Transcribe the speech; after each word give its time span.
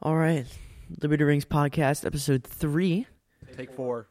All 0.00 0.16
right, 0.16 0.46
Liberty 1.02 1.24
Rings 1.24 1.44
podcast, 1.44 2.06
episode 2.06 2.44
three. 2.44 3.06
Take 3.56 3.72
four. 3.72 4.08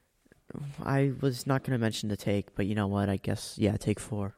I 0.83 1.13
was 1.21 1.47
not 1.47 1.63
going 1.63 1.73
to 1.73 1.77
mention 1.77 2.09
the 2.09 2.17
take, 2.17 2.55
but 2.55 2.65
you 2.65 2.75
know 2.75 2.87
what? 2.87 3.09
I 3.09 3.17
guess 3.17 3.55
yeah, 3.57 3.77
take 3.77 3.99
four. 3.99 4.35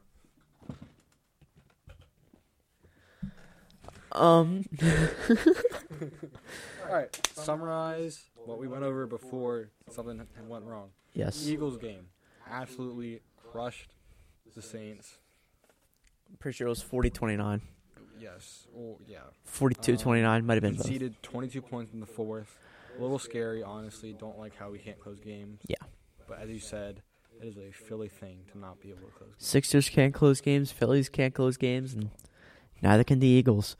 Um, 4.12 4.64
All 4.82 5.08
right. 6.92 7.28
Summarize 7.32 8.24
what 8.34 8.58
we 8.58 8.66
went 8.66 8.82
over 8.82 9.06
before 9.06 9.70
something 9.90 10.20
went 10.48 10.64
wrong. 10.64 10.90
yes, 11.14 11.46
Eagles 11.46 11.78
game 11.78 12.06
absolutely 12.48 13.20
crushed 13.36 13.94
the 14.54 14.62
Saints. 14.62 15.18
pretty 16.40 16.56
sure 16.56 16.66
it 16.66 16.70
was 16.70 16.82
40-29. 16.82 17.60
Yes. 18.20 18.66
Oh 18.76 18.98
yeah. 19.06 19.18
42-29 19.50 20.44
might 20.44 20.54
have 20.54 20.62
been 20.62 20.74
both. 20.74 20.82
Conceded 20.82 21.22
22 21.22 21.62
points 21.62 21.92
in 21.92 22.00
the 22.00 22.06
fourth. 22.06 22.58
A 22.98 23.00
little 23.00 23.18
scary, 23.18 23.62
honestly. 23.62 24.12
Don't 24.12 24.38
like 24.38 24.56
how 24.56 24.70
we 24.70 24.78
can't 24.78 24.98
close 24.98 25.20
games. 25.20 25.60
Yeah. 25.66 25.76
But 26.28 26.40
as 26.40 26.50
you 26.50 26.58
said, 26.58 27.02
it 27.40 27.46
is 27.46 27.56
a 27.56 27.72
Philly 27.72 28.08
thing 28.08 28.40
to 28.52 28.58
not 28.58 28.80
be 28.80 28.90
able 28.90 29.08
to 29.08 29.14
close. 29.14 29.30
Games. 29.30 29.46
Sixers 29.46 29.88
can't 29.88 30.12
close 30.12 30.40
games, 30.40 30.70
Phillies 30.70 31.08
can't 31.08 31.34
close 31.34 31.56
games, 31.56 31.94
and 31.94 32.10
neither 32.82 33.04
can 33.04 33.20
the 33.20 33.26
Eagles. 33.26 33.76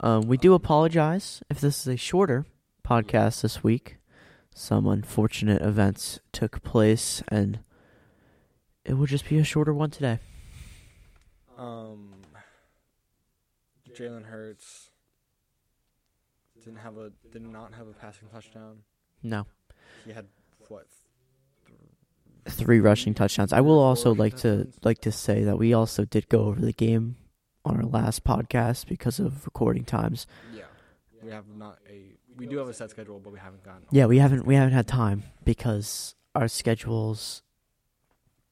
Um, 0.00 0.22
we 0.28 0.36
do 0.36 0.54
apologize 0.54 1.42
if 1.50 1.60
this 1.60 1.80
is 1.80 1.86
a 1.88 1.96
shorter 1.96 2.46
podcast 2.86 3.42
this 3.42 3.64
week. 3.64 3.96
Some 4.54 4.86
unfortunate 4.86 5.60
events 5.62 6.20
took 6.32 6.62
place, 6.62 7.22
and 7.28 7.58
it 8.84 8.94
will 8.94 9.06
just 9.06 9.28
be 9.28 9.38
a 9.38 9.44
shorter 9.44 9.74
one 9.74 9.90
today. 9.90 10.18
Um, 11.58 12.12
Jalen 13.96 14.26
Hurts 14.26 14.90
didn't 16.62 16.78
have 16.78 16.96
a 16.96 17.12
did 17.32 17.42
not 17.42 17.74
have 17.74 17.86
a 17.88 17.92
passing 17.92 18.28
touchdown. 18.28 18.78
No, 19.22 19.46
He 20.04 20.12
had 20.12 20.26
what? 20.68 20.86
three 22.48 22.78
rushing 22.80 23.12
touchdowns. 23.14 23.52
I 23.52 23.60
will 23.60 23.78
also 23.78 24.14
like 24.14 24.36
to 24.38 24.68
like 24.84 25.00
to 25.00 25.12
say 25.12 25.42
that 25.44 25.58
we 25.58 25.72
also 25.72 26.04
did 26.04 26.28
go 26.28 26.44
over 26.44 26.60
the 26.60 26.72
game 26.72 27.16
on 27.64 27.76
our 27.76 27.84
last 27.84 28.22
podcast 28.24 28.86
because 28.86 29.18
of 29.18 29.44
recording 29.44 29.84
times. 29.84 30.26
Yeah, 30.54 30.62
we 31.22 31.30
have 31.30 31.44
not 31.48 31.78
a. 31.88 32.16
We 32.36 32.46
do 32.46 32.58
have 32.58 32.68
a 32.68 32.74
set 32.74 32.90
schedule, 32.90 33.18
but 33.18 33.32
we 33.32 33.38
haven't 33.38 33.64
gotten. 33.64 33.82
Yeah, 33.90 34.06
we 34.06 34.18
haven't 34.18 34.46
we 34.46 34.54
haven't 34.54 34.74
had 34.74 34.86
time 34.86 35.24
because 35.44 36.14
our 36.34 36.48
schedules 36.48 37.42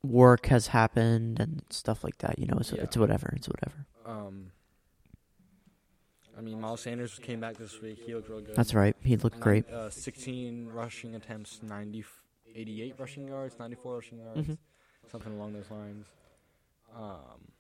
work 0.02 0.46
has 0.46 0.68
happened 0.68 1.38
and 1.40 1.62
stuff 1.70 2.02
like 2.04 2.18
that, 2.18 2.38
you 2.38 2.46
know, 2.46 2.58
so 2.62 2.76
Yeah. 2.76 2.82
it's 2.82 2.96
whatever, 2.96 3.32
it's 3.36 3.48
whatever. 3.48 3.86
Um, 4.04 4.50
I 6.36 6.40
mean, 6.40 6.60
Miles 6.60 6.80
Sanders 6.80 7.18
came 7.20 7.40
back 7.40 7.56
this 7.56 7.80
week. 7.80 7.98
He 8.04 8.14
looked 8.14 8.28
really 8.28 8.42
good. 8.42 8.56
That's 8.56 8.74
right. 8.74 8.96
He 9.02 9.16
looked 9.16 9.38
great. 9.40 9.68
Uh, 9.70 9.88
16 9.90 10.68
rushing 10.68 11.14
attempts, 11.14 11.60
90, 11.62 12.04
88 12.54 12.94
rushing 12.98 13.28
yards, 13.28 13.56
94 13.58 13.94
rushing 13.94 14.18
yards, 14.18 14.40
Mhm. 14.48 14.58
something 15.10 15.32
along 15.34 15.52
those 15.52 15.70
lines. 15.70 16.06
Um, 16.94 17.52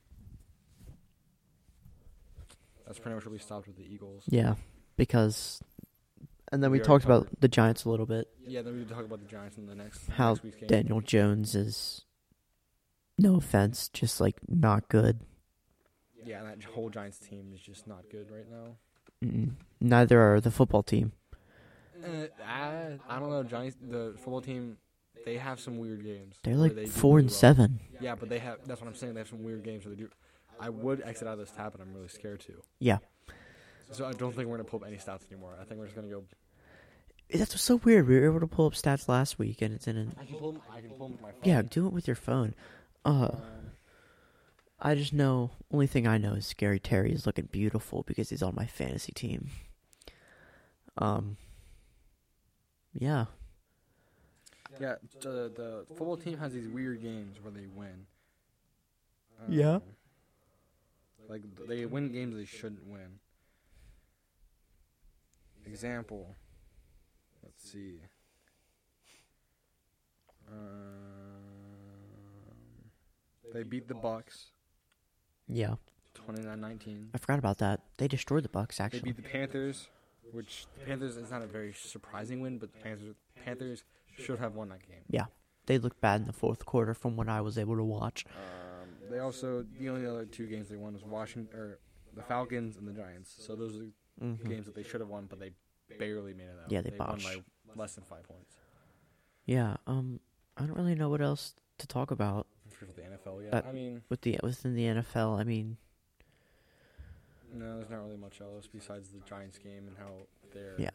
that's 2.86 2.98
pretty 2.98 3.14
much 3.14 3.24
where 3.24 3.32
we 3.32 3.38
stopped 3.38 3.66
with 3.66 3.76
the 3.76 3.84
Eagles. 3.84 4.24
Yeah, 4.26 4.54
because 4.96 5.60
and 6.52 6.62
then 6.62 6.70
we, 6.70 6.78
We 6.78 6.84
talked 6.84 7.04
about 7.04 7.28
the 7.40 7.48
Giants 7.48 7.84
a 7.84 7.90
little 7.90 8.06
bit. 8.06 8.28
Yeah, 8.46 8.62
then 8.62 8.76
we 8.76 8.84
talk 8.84 9.04
about 9.04 9.20
the 9.20 9.26
Giants 9.26 9.56
in 9.56 9.66
the 9.66 9.74
next, 9.74 10.06
How 10.10 10.36
next. 10.42 10.66
Daniel 10.68 11.00
Jones 11.00 11.54
is 11.54 12.04
no 13.18 13.36
offense, 13.36 13.88
just 13.88 14.20
like 14.20 14.36
not 14.48 14.88
good. 14.88 15.20
Yeah, 16.24 16.42
that 16.42 16.62
whole 16.64 16.90
Giants 16.90 17.18
team 17.18 17.52
is 17.54 17.60
just 17.60 17.86
not 17.86 18.04
good 18.10 18.30
right 18.30 18.50
now. 18.50 18.76
Mm-mm. 19.24 19.52
Neither 19.80 20.20
are 20.20 20.40
the 20.40 20.50
football 20.50 20.82
team. 20.82 21.12
Uh, 22.04 22.26
I, 22.46 22.98
I 23.08 23.18
don't 23.18 23.30
know. 23.30 23.42
Giants, 23.42 23.76
the 23.80 24.12
football 24.16 24.40
team, 24.40 24.76
they 25.24 25.36
have 25.38 25.60
some 25.60 25.78
weird 25.78 26.02
games. 26.04 26.36
They're 26.42 26.56
like 26.56 26.74
they 26.74 26.86
four 26.86 27.18
and 27.18 27.28
well. 27.28 27.34
seven. 27.34 27.80
Yeah, 28.00 28.14
but 28.14 28.28
they 28.28 28.38
have. 28.40 28.58
That's 28.66 28.80
what 28.80 28.88
I'm 28.88 28.94
saying. 28.94 29.14
They 29.14 29.20
have 29.20 29.28
some 29.28 29.42
weird 29.44 29.62
games 29.64 29.84
where 29.84 29.94
they 29.94 30.00
do. 30.02 30.08
I 30.60 30.68
would 30.68 31.02
exit 31.04 31.26
out 31.28 31.34
of 31.34 31.38
this 31.40 31.50
tab, 31.50 31.72
but 31.72 31.80
I'm 31.80 31.92
really 31.94 32.08
scared 32.08 32.40
to. 32.40 32.54
Yeah. 32.78 32.98
So 33.90 34.06
I 34.06 34.12
don't 34.12 34.34
think 34.34 34.48
we're 34.48 34.56
gonna 34.56 34.68
pull 34.68 34.80
up 34.82 34.86
any 34.88 34.96
stats 34.96 35.30
anymore. 35.30 35.56
I 35.60 35.64
think 35.64 35.78
we're 35.78 35.86
just 35.86 35.96
gonna 35.96 36.08
go. 36.08 36.24
That's 37.32 37.58
so 37.60 37.76
weird. 37.76 38.06
We 38.06 38.18
were 38.18 38.26
able 38.26 38.40
to 38.40 38.46
pull 38.46 38.66
up 38.66 38.74
stats 38.74 39.08
last 39.08 39.38
week, 39.38 39.62
and 39.62 39.74
it's 39.74 39.86
in 39.88 39.96
an 39.96 40.14
I 40.20 40.24
can 40.24 40.36
pull. 40.36 40.54
'em- 40.54 40.60
I 40.70 40.80
can 40.80 40.90
pull 40.90 41.06
'em 41.06 41.12
with 41.12 41.22
my 41.22 41.30
phone. 41.30 41.40
yeah. 41.42 41.62
Do 41.62 41.86
it 41.86 41.92
with 41.92 42.06
your 42.06 42.16
phone. 42.16 42.54
Uh, 43.04 43.08
Um, 43.32 43.40
I 44.80 44.94
just 44.94 45.12
know 45.12 45.52
only 45.72 45.86
thing 45.86 46.06
I 46.06 46.18
know 46.18 46.34
is 46.34 46.46
Scary 46.46 46.78
Terry 46.78 47.12
is 47.12 47.26
looking 47.26 47.48
beautiful 47.50 48.02
because 48.06 48.30
he's 48.30 48.42
on 48.42 48.54
my 48.54 48.66
fantasy 48.66 49.12
team. 49.12 49.48
Um. 50.98 51.36
Yeah. 52.92 53.26
yeah, 54.80 54.96
the 55.20 55.50
the 55.54 55.84
football 55.88 56.16
team 56.16 56.38
has 56.38 56.52
these 56.52 56.68
weird 56.68 57.02
games 57.02 57.38
where 57.42 57.52
they 57.52 57.66
win. 57.66 58.06
Yeah. 59.48 59.76
Um, 59.76 59.82
Like 61.28 61.42
they 61.66 61.86
win 61.86 62.12
games 62.12 62.36
they 62.36 62.44
shouldn't 62.44 62.86
win. 62.86 63.18
Example. 65.66 66.36
Let's 67.42 67.70
see. 67.70 68.00
Um, 70.50 70.60
they 73.52 73.62
beat 73.62 73.88
the 73.88 73.94
Bucs 73.94 74.50
Yeah. 75.48 75.74
29-19. 76.28 77.08
I 77.14 77.18
forgot 77.18 77.38
about 77.38 77.58
that. 77.58 77.80
They 77.98 78.08
destroyed 78.08 78.44
the 78.44 78.48
Bucs 78.48 78.76
They 78.76 78.84
actually. 78.84 79.00
beat 79.02 79.16
the 79.16 79.22
Panthers, 79.22 79.88
which 80.32 80.66
the 80.78 80.86
Panthers 80.86 81.16
is 81.16 81.30
not 81.30 81.42
a 81.42 81.46
very 81.46 81.72
surprising 81.72 82.40
win, 82.40 82.58
but 82.58 82.72
the 82.72 82.78
Panthers 82.78 83.14
Panthers 83.44 83.84
should 84.18 84.38
have 84.38 84.54
won 84.54 84.68
that 84.70 84.86
game. 84.86 85.02
Yeah. 85.10 85.26
They 85.66 85.78
looked 85.78 86.00
bad 86.00 86.20
in 86.20 86.26
the 86.26 86.32
fourth 86.32 86.64
quarter 86.64 86.94
from 86.94 87.16
what 87.16 87.28
I 87.28 87.40
was 87.40 87.58
able 87.58 87.76
to 87.76 87.84
watch. 87.84 88.24
Um, 88.28 88.88
they 89.10 89.18
also 89.18 89.64
the 89.78 89.88
only 89.88 90.06
other 90.06 90.24
two 90.24 90.46
games 90.46 90.68
they 90.68 90.76
won 90.76 90.94
was 90.94 91.02
Washington 91.04 91.54
or 91.58 91.78
the 92.14 92.22
Falcons 92.22 92.76
and 92.76 92.86
the 92.86 92.92
Giants. 92.92 93.34
So 93.38 93.54
those 93.56 93.76
are 93.76 93.86
Mhm. 94.24 94.48
games 94.48 94.66
that 94.66 94.74
they 94.74 94.82
should 94.82 95.00
have 95.00 95.08
won, 95.10 95.26
but 95.26 95.40
they 95.40 95.50
barely 95.98 96.32
made 96.32 96.44
it 96.48 96.58
out. 96.62 96.70
Yeah, 96.70 96.80
they 96.82 96.90
won 96.90 96.98
botched. 96.98 97.24
by 97.26 97.42
less 97.74 97.94
than 97.96 98.04
five 98.04 98.22
points. 98.24 98.56
Yeah. 99.46 99.76
Um. 99.86 100.20
I 100.56 100.66
don't 100.66 100.76
really 100.76 100.94
know 100.94 101.08
what 101.08 101.20
else 101.20 101.54
to 101.78 101.86
talk 101.88 102.12
about 102.12 102.46
For 102.74 102.86
the 102.86 103.02
NFL, 103.02 103.44
yeah. 103.44 103.58
Uh, 103.58 103.62
I 103.68 103.72
mean, 103.72 104.02
with 104.08 104.22
the 104.22 104.38
within 104.42 104.74
the 104.74 104.84
NFL. 104.84 105.38
I 105.38 105.44
mean, 105.44 105.76
no, 107.54 107.76
there's 107.76 107.90
not 107.90 108.04
really 108.04 108.16
much 108.16 108.40
else 108.40 108.68
besides 108.72 109.08
the 109.08 109.20
Giants 109.20 109.58
game 109.58 109.86
and 109.86 109.96
how 109.98 110.10
their 110.52 110.74
yeah. 110.78 110.90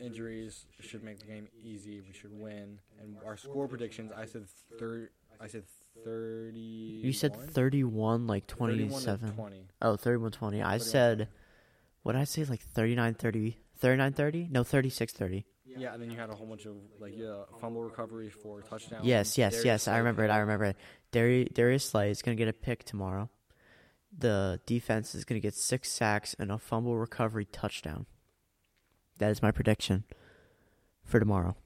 injuries 0.00 0.66
should 0.80 1.02
make 1.02 1.20
the 1.20 1.26
game 1.26 1.48
easy. 1.62 2.00
We 2.00 2.12
should 2.12 2.38
win. 2.38 2.80
And 3.00 3.16
our 3.24 3.36
score 3.36 3.68
predictions, 3.68 4.12
I 4.16 4.26
said 4.26 4.46
thir- 4.78 5.10
I 5.40 5.46
said 5.46 5.64
thirty. 6.04 6.58
You 6.58 7.12
said 7.12 7.36
31 7.36 8.26
like 8.26 8.46
27. 8.46 9.32
Twenty. 9.32 9.66
Oh, 9.80 9.96
31 9.96 10.32
20. 10.32 10.62
I 10.62 10.78
31, 10.78 10.80
said 10.80 11.28
what 12.02 12.12
did 12.12 12.22
I 12.22 12.24
say 12.24 12.44
like 12.44 12.60
39 12.60 13.14
30 13.14 13.58
39 13.76 14.12
30? 14.12 14.48
No, 14.50 14.64
36 14.64 15.12
30. 15.12 15.46
Yeah, 15.76 15.92
and 15.92 16.02
then 16.02 16.10
you 16.10 16.16
had 16.16 16.30
a 16.30 16.34
whole 16.34 16.46
bunch 16.46 16.66
of 16.66 16.76
like 16.98 17.14
yeah, 17.16 17.42
fumble 17.60 17.82
recovery 17.82 18.30
for 18.30 18.62
touchdowns. 18.62 19.04
Yes, 19.04 19.36
yes, 19.38 19.52
Darius 19.52 19.64
yes. 19.64 19.88
I 19.88 19.98
remember 19.98 20.24
it. 20.24 20.30
I 20.30 20.38
remember 20.38 20.64
it. 20.66 20.76
Darius, 21.12 21.48
Darius 21.52 21.84
Slay 21.84 22.10
is 22.10 22.22
going 22.22 22.36
to 22.36 22.40
get 22.40 22.48
a 22.48 22.52
pick 22.52 22.84
tomorrow. 22.84 23.28
The 24.16 24.60
defense 24.66 25.14
is 25.14 25.24
going 25.24 25.40
to 25.40 25.46
get 25.46 25.54
six 25.54 25.90
sacks 25.90 26.34
and 26.38 26.50
a 26.50 26.58
fumble 26.58 26.96
recovery 26.96 27.44
touchdown. 27.44 28.06
That 29.18 29.30
is 29.30 29.42
my 29.42 29.50
prediction 29.50 30.04
for 31.04 31.18
tomorrow. 31.18 31.56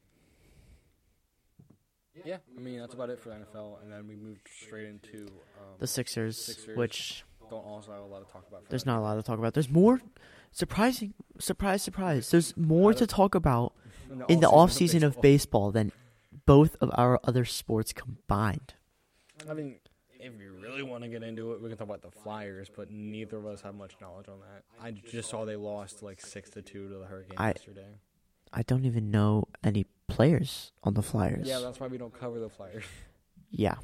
Yeah, 2.24 2.38
I 2.56 2.60
mean 2.60 2.78
that's 2.78 2.94
about 2.94 3.10
it 3.10 3.20
for 3.20 3.30
the 3.30 3.36
NFL, 3.36 3.82
and 3.82 3.92
then 3.92 4.06
we 4.06 4.14
moved 4.14 4.48
straight 4.48 4.86
into 4.86 5.26
um, 5.26 5.74
The 5.78 5.86
Sixers, 5.86 6.36
Sixers. 6.38 6.76
which 6.76 7.24
don't 7.50 7.64
also 7.64 7.92
have 7.92 8.02
a 8.02 8.06
lot 8.06 8.26
to 8.26 8.32
talk 8.32 8.46
about. 8.48 8.64
For 8.64 8.70
there's 8.70 8.84
that. 8.84 8.90
not 8.90 9.00
a 9.00 9.02
lot 9.02 9.14
to 9.16 9.22
talk 9.22 9.38
about. 9.38 9.54
There's 9.54 9.70
more 9.70 10.00
surprising, 10.52 11.14
surprise, 11.38 11.82
surprise. 11.82 12.30
There's 12.30 12.56
more 12.56 12.94
to 12.94 13.06
talk 13.06 13.34
about 13.34 13.72
in 14.28 14.40
the 14.40 14.48
off 14.48 14.72
season 14.72 15.04
of 15.04 15.20
baseball 15.20 15.70
than 15.70 15.92
both 16.46 16.76
of 16.80 16.90
our 16.94 17.20
other 17.24 17.44
sports 17.44 17.92
combined. 17.92 18.74
I 19.48 19.54
mean, 19.54 19.76
if 20.18 20.32
we 20.38 20.46
really 20.46 20.82
want 20.82 21.02
to 21.02 21.08
get 21.08 21.22
into 21.22 21.52
it, 21.52 21.60
we 21.60 21.68
can 21.68 21.76
talk 21.78 21.88
about 21.88 22.02
the 22.02 22.10
Flyers, 22.10 22.68
but 22.74 22.90
neither 22.90 23.38
of 23.38 23.46
us 23.46 23.62
have 23.62 23.74
much 23.74 23.94
knowledge 24.00 24.28
on 24.28 24.38
that. 24.40 24.62
I 24.80 24.92
just 24.92 25.28
saw 25.28 25.44
they 25.44 25.56
lost 25.56 26.02
like 26.02 26.20
six 26.20 26.50
to 26.50 26.62
two 26.62 26.88
to 26.88 26.98
the 26.98 27.06
Hurricanes 27.06 27.38
I- 27.38 27.48
yesterday. 27.48 27.88
I 28.54 28.60
don't 28.62 28.84
even 28.84 29.10
know 29.10 29.44
any 29.64 29.86
players 30.08 30.72
on 30.84 30.92
the 30.92 31.02
Flyers. 31.02 31.48
Yeah, 31.48 31.60
that's 31.60 31.80
why 31.80 31.86
we 31.86 31.96
don't 31.96 32.12
cover 32.12 32.38
the 32.38 32.50
Flyers. 32.50 32.84
yeah. 33.50 33.76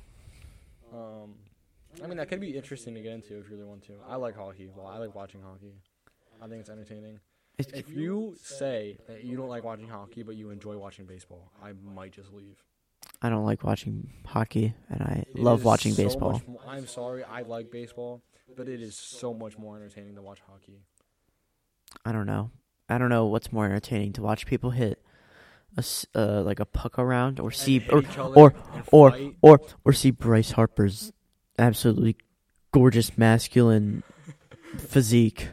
Um, 0.93 1.35
I 2.03 2.07
mean, 2.07 2.19
that 2.19 2.29
could 2.29 2.41
be 2.41 2.51
interesting 2.57 2.95
to 2.95 3.01
get 3.01 3.13
into 3.13 3.39
if 3.39 3.49
you 3.49 3.57
really 3.57 3.65
want 3.69 3.83
to. 3.87 3.95
I 4.07 4.17
like 4.17 4.37
hockey. 4.37 4.69
Well, 4.75 4.87
I 4.87 4.99
like 4.99 5.15
watching 5.15 5.41
hockey. 5.43 5.73
I 6.41 6.47
think 6.47 6.61
it's 6.61 6.71
entertaining. 6.71 7.19
It's, 7.59 7.73
If 7.73 7.91
you 7.91 8.37
say 8.43 8.99
that 9.09 9.25
you 9.25 9.37
don't 9.37 9.49
like 9.49 9.65
watching 9.65 9.89
hockey, 9.89 10.23
but 10.23 10.37
you 10.37 10.51
enjoy 10.51 10.77
watching 10.79 11.07
baseball, 11.07 11.51
I 11.63 11.73
might 11.95 12.13
just 12.13 12.33
leave. 12.33 12.57
I 13.21 13.29
don't 13.31 13.45
like 13.45 13.65
watching 13.65 14.13
hockey, 14.27 14.75
and 14.89 15.03
I 15.03 15.25
It 15.29 15.37
love 15.37 15.61
is 15.61 15.65
watching 15.65 15.93
so 15.93 16.05
baseball. 16.05 16.33
much 16.33 16.47
mo- 16.47 16.61
I'm 16.69 16.87
sorry, 16.87 17.25
I 17.25 17.43
like 17.43 17.71
baseball, 17.71 18.23
but 18.57 18.69
it 18.69 18.81
is 18.81 18.97
so 18.97 19.35
much 19.35 19.59
more 19.59 19.75
entertaining 19.77 20.15
to 20.15 20.23
watch 20.23 20.39
hockey. 20.49 20.79
I 22.05 22.13
don't 22.13 22.27
know. 22.27 22.53
I 22.89 22.97
don't 22.99 23.09
know 23.09 23.27
what's 23.27 23.53
more 23.53 23.65
entertaining 23.65 24.13
to 24.15 24.23
watch 24.23 24.47
people 24.47 24.71
hit 24.71 25.03
a 25.77 25.81
s- 25.81 26.07
uh, 26.15 26.43
like 26.43 26.61
a 26.61 26.65
puck 26.65 26.97
around 26.99 27.41
or 27.41 27.51
see 27.51 27.81
hit 27.81 27.93
or 27.93 28.01
each 28.03 28.19
other 28.19 28.35
or- 28.37 28.55
and 28.73 28.85
or 28.93 29.11
fight. 29.11 29.37
or 29.43 29.61
or 29.85 29.93
see 29.93 30.11
Bryce 30.13 30.53
Harper's 30.53 31.13
absolutely 31.59 32.17
gorgeous 32.73 33.19
masculine 33.19 34.05
physique. 34.79 35.49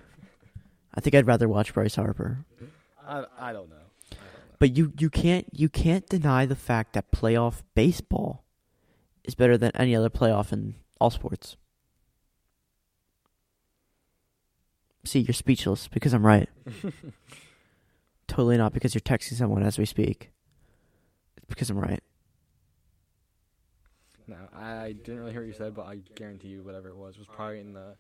I 0.95 1.01
think 1.01 1.15
I'd 1.15 1.27
rather 1.27 1.47
watch 1.47 1.74
Bryce 1.74 1.95
Harper. 1.95 2.45
I, 3.06 3.18
I 3.18 3.19
don't 3.19 3.27
know. 3.27 3.27
I 3.39 3.53
don't 3.53 3.69
know. 3.69 3.75
But 4.59 4.77
you, 4.77 4.94
you 4.97 5.09
can't 5.09 5.47
you 5.51 5.69
can't 5.69 6.07
deny 6.07 6.45
the 6.45 6.56
fact 6.56 6.94
that 6.94 7.12
playoff 7.12 7.62
baseball 7.74 8.44
is 9.24 9.36
better 9.36 9.57
than 9.57 9.71
any 9.75 9.95
other 9.95 10.09
playoff 10.09 10.53
in 10.53 10.75
all 11.00 11.09
sports. 11.09 11.57
See, 15.03 15.19
you're 15.19 15.33
speechless 15.33 15.88
because 15.88 16.13
I'm 16.13 16.25
right. 16.25 16.50
totally 18.27 18.57
not 18.57 18.74
because 18.74 18.95
you're 18.95 19.01
texting 19.01 19.33
someone 19.33 19.63
as 19.63 19.77
we 19.77 19.86
speak. 19.86 20.31
It's 21.38 21.45
because 21.47 21.69
I'm 21.69 21.77
right. 21.80 22.01
No, 24.27 24.38
I 24.56 24.94
didn't 24.94 25.19
really 25.19 25.31
hear 25.31 25.42
what 25.42 25.47
you 25.47 25.53
said, 25.53 25.75
but 25.75 25.86
I 25.86 25.97
guarantee 26.15 26.47
you 26.47 26.63
whatever 26.63 26.89
it 26.89 26.95
was 26.95 27.18
was 27.19 27.27
probably 27.27 27.59
in 27.59 27.74
the 27.74 27.95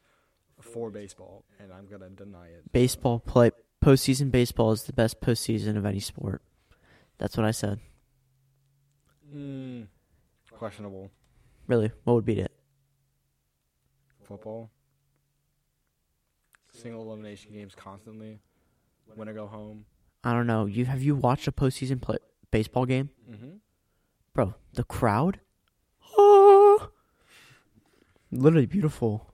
for 0.59 0.89
baseball, 0.89 1.43
and 1.59 1.71
I'm 1.71 1.85
gonna 1.87 2.09
deny 2.09 2.47
it. 2.47 2.71
Baseball 2.71 3.19
play 3.19 3.51
postseason 3.83 4.31
baseball 4.31 4.71
is 4.71 4.83
the 4.83 4.93
best 4.93 5.21
postseason 5.21 5.77
of 5.77 5.85
any 5.85 5.99
sport. 5.99 6.41
That's 7.17 7.37
what 7.37 7.45
I 7.45 7.51
said. 7.51 7.79
Mm, 9.33 9.87
questionable. 10.51 11.11
Really, 11.67 11.91
what 12.03 12.13
would 12.15 12.25
beat 12.25 12.39
it? 12.39 12.51
Football. 14.23 14.69
Single 16.71 17.03
elimination 17.03 17.53
games 17.53 17.73
constantly. 17.75 18.39
Win 19.15 19.29
or 19.29 19.33
go 19.33 19.47
home. 19.47 19.85
I 20.23 20.33
don't 20.33 20.47
know. 20.47 20.65
You 20.65 20.85
have 20.85 21.03
you 21.03 21.15
watched 21.15 21.47
a 21.47 21.51
postseason 21.51 22.01
play, 22.01 22.17
baseball 22.51 22.85
game, 22.85 23.09
Mm-hmm. 23.29 23.57
bro? 24.33 24.55
The 24.73 24.83
crowd, 24.83 25.39
oh, 26.17 26.89
literally 28.31 28.65
beautiful. 28.65 29.31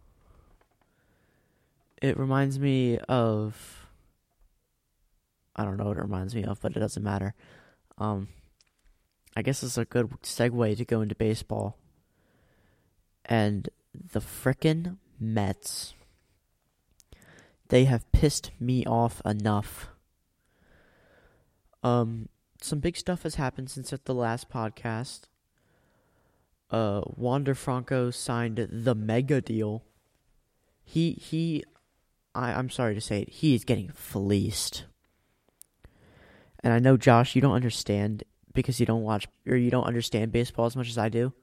It 2.01 2.17
reminds 2.17 2.59
me 2.59 2.97
of. 3.07 3.87
I 5.55 5.65
don't 5.65 5.77
know 5.77 5.85
what 5.85 5.97
it 5.97 6.03
reminds 6.03 6.33
me 6.33 6.43
of, 6.43 6.61
but 6.61 6.75
it 6.75 6.79
doesn't 6.79 7.03
matter. 7.03 7.35
Um, 7.97 8.29
I 9.35 9.41
guess 9.41 9.63
it's 9.63 9.77
a 9.77 9.85
good 9.85 10.09
segue 10.23 10.77
to 10.77 10.85
go 10.85 11.01
into 11.01 11.15
baseball. 11.15 11.77
And 13.25 13.69
the 13.93 14.21
frickin' 14.21 14.97
Mets. 15.19 15.93
They 17.69 17.85
have 17.85 18.11
pissed 18.11 18.51
me 18.59 18.85
off 18.85 19.21
enough. 19.25 19.89
Um, 21.83 22.27
some 22.61 22.79
big 22.79 22.97
stuff 22.97 23.23
has 23.23 23.35
happened 23.35 23.69
since 23.69 23.93
the 24.03 24.13
last 24.13 24.49
podcast. 24.49 25.21
Uh, 26.69 27.01
Wander 27.15 27.55
Franco 27.55 28.11
signed 28.11 28.67
the 28.71 28.95
mega 28.95 29.41
deal. 29.41 29.83
He 30.83 31.11
he, 31.13 31.63
I 32.33 32.53
I'm 32.53 32.69
sorry 32.69 32.95
to 32.95 33.01
say 33.01 33.21
it. 33.21 33.29
He 33.29 33.55
is 33.55 33.63
getting 33.63 33.89
fleeced. 33.89 34.85
And 36.63 36.73
I 36.73 36.79
know 36.79 36.97
Josh, 36.97 37.35
you 37.35 37.41
don't 37.41 37.55
understand 37.55 38.23
because 38.53 38.79
you 38.79 38.85
don't 38.85 39.03
watch 39.03 39.27
or 39.47 39.55
you 39.55 39.71
don't 39.71 39.85
understand 39.85 40.31
baseball 40.31 40.65
as 40.65 40.75
much 40.75 40.89
as 40.89 40.97
I 40.97 41.09
do. 41.09 41.33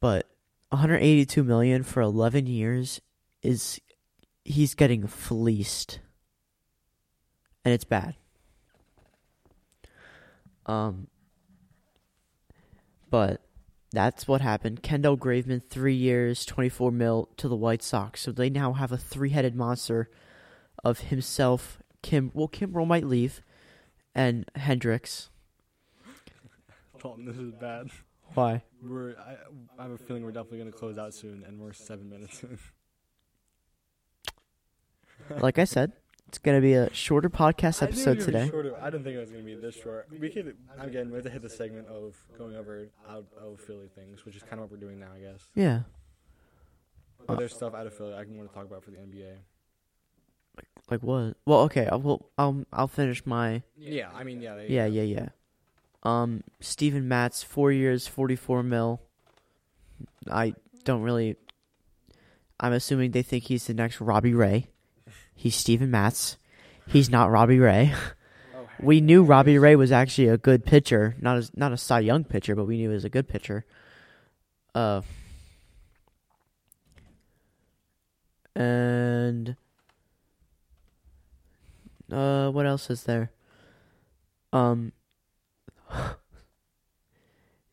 But 0.00 0.28
182 0.70 1.44
million 1.44 1.82
for 1.82 2.00
11 2.00 2.46
years 2.46 3.00
is 3.42 3.80
he's 4.44 4.74
getting 4.74 5.06
fleeced. 5.06 6.00
And 7.64 7.74
it's 7.74 7.84
bad. 7.84 8.16
Um, 10.66 11.08
but 13.10 13.42
that's 13.92 14.26
what 14.26 14.40
happened. 14.40 14.82
Kendall 14.82 15.16
Graveman, 15.16 15.62
three 15.62 15.94
years, 15.94 16.44
24 16.44 16.90
mil 16.90 17.28
to 17.36 17.48
the 17.48 17.56
White 17.56 17.82
Sox. 17.82 18.22
So 18.22 18.32
they 18.32 18.50
now 18.50 18.72
have 18.72 18.90
a 18.90 18.96
three 18.96 19.30
headed 19.30 19.54
monster 19.54 20.10
of 20.82 21.00
himself, 21.00 21.82
Kim. 22.02 22.30
Well, 22.34 22.48
Kimbrel 22.48 22.86
might 22.86 23.04
leave, 23.04 23.42
and 24.14 24.46
Hendriks. 24.56 25.28
Dalton, 27.00 27.26
this 27.26 27.36
is 27.36 27.52
bad. 27.52 27.88
Why? 28.34 28.62
We're. 28.82 29.14
I, 29.18 29.36
I 29.78 29.82
have 29.82 29.92
a 29.92 29.98
feeling 29.98 30.24
we're 30.24 30.32
definitely 30.32 30.58
gonna 30.58 30.72
close 30.72 30.96
out 30.98 31.12
soon, 31.12 31.44
and 31.46 31.60
we're 31.60 31.72
seven 31.72 32.08
minutes 32.08 32.42
in. 32.42 32.58
Like 35.38 35.58
I 35.58 35.64
said, 35.64 35.92
it's 36.32 36.38
going 36.38 36.56
to 36.56 36.62
be 36.62 36.72
a 36.72 36.90
shorter 36.94 37.28
podcast 37.28 37.82
episode 37.82 38.16
were 38.16 38.24
today. 38.24 38.48
Shorter. 38.48 38.74
I 38.80 38.86
didn't 38.88 39.04
think 39.04 39.16
it 39.16 39.20
was 39.20 39.30
gonna 39.30 39.44
be 39.44 39.54
this 39.54 39.74
short. 39.74 40.08
We 40.18 40.30
could 40.30 40.56
again. 40.80 41.10
We 41.10 41.16
have 41.16 41.24
to 41.24 41.30
hit 41.30 41.42
the 41.42 41.50
segment 41.50 41.88
of 41.88 42.16
going 42.38 42.56
over 42.56 42.88
out 43.06 43.26
of 43.38 43.60
Philly 43.60 43.90
things, 43.94 44.24
which 44.24 44.34
is 44.34 44.42
kind 44.42 44.54
of 44.54 44.60
what 44.60 44.70
we're 44.70 44.78
doing 44.78 44.98
now, 44.98 45.08
I 45.14 45.20
guess. 45.20 45.46
Yeah. 45.54 45.80
But 47.26 47.38
there's 47.38 47.54
stuff 47.54 47.74
out 47.74 47.86
of 47.86 47.92
Philly 47.92 48.14
I 48.14 48.24
can 48.24 48.38
want 48.38 48.48
to 48.48 48.54
talk 48.54 48.64
about 48.64 48.82
for 48.82 48.92
the 48.92 48.96
NBA. 48.96 49.34
Like 50.56 50.66
like 50.90 51.02
what? 51.02 51.36
Well, 51.44 51.60
okay. 51.64 51.86
I 51.86 51.96
will. 51.96 52.30
I'll. 52.38 52.64
I'll 52.72 52.88
finish 52.88 53.26
my. 53.26 53.62
Yeah, 53.76 54.08
I 54.14 54.24
mean, 54.24 54.40
yeah. 54.40 54.58
Yeah, 54.66 54.86
yeah, 54.86 55.02
yeah. 55.02 55.28
Um, 56.02 56.44
Steven 56.60 57.08
Matz, 57.08 57.42
four 57.42 57.72
years, 57.72 58.06
forty-four 58.06 58.62
mil. 58.62 59.02
I 60.30 60.54
don't 60.84 61.02
really. 61.02 61.36
I'm 62.58 62.72
assuming 62.72 63.10
they 63.10 63.22
think 63.22 63.44
he's 63.44 63.66
the 63.66 63.74
next 63.74 64.00
Robbie 64.00 64.32
Ray. 64.32 64.68
He's 65.34 65.56
Steven 65.56 65.90
Matz. 65.90 66.36
He's 66.86 67.10
not 67.10 67.30
Robbie 67.30 67.58
Ray. 67.58 67.94
Oh, 68.54 68.66
We 68.80 69.00
knew 69.00 69.22
Robbie 69.22 69.58
Ray 69.58 69.76
was 69.76 69.92
actually 69.92 70.28
a 70.28 70.38
good 70.38 70.64
pitcher, 70.64 71.16
not 71.20 71.36
as 71.36 71.50
not 71.56 71.72
a 71.72 71.76
Cy 71.76 72.00
Young 72.00 72.24
pitcher, 72.24 72.54
but 72.54 72.64
we 72.66 72.76
knew 72.76 72.88
he 72.88 72.94
was 72.94 73.04
a 73.04 73.10
good 73.10 73.28
pitcher. 73.28 73.64
Uh, 74.74 75.02
and 78.54 79.56
uh, 82.10 82.50
what 82.50 82.66
else 82.66 82.90
is 82.90 83.04
there? 83.04 83.30
Um, 84.52 84.92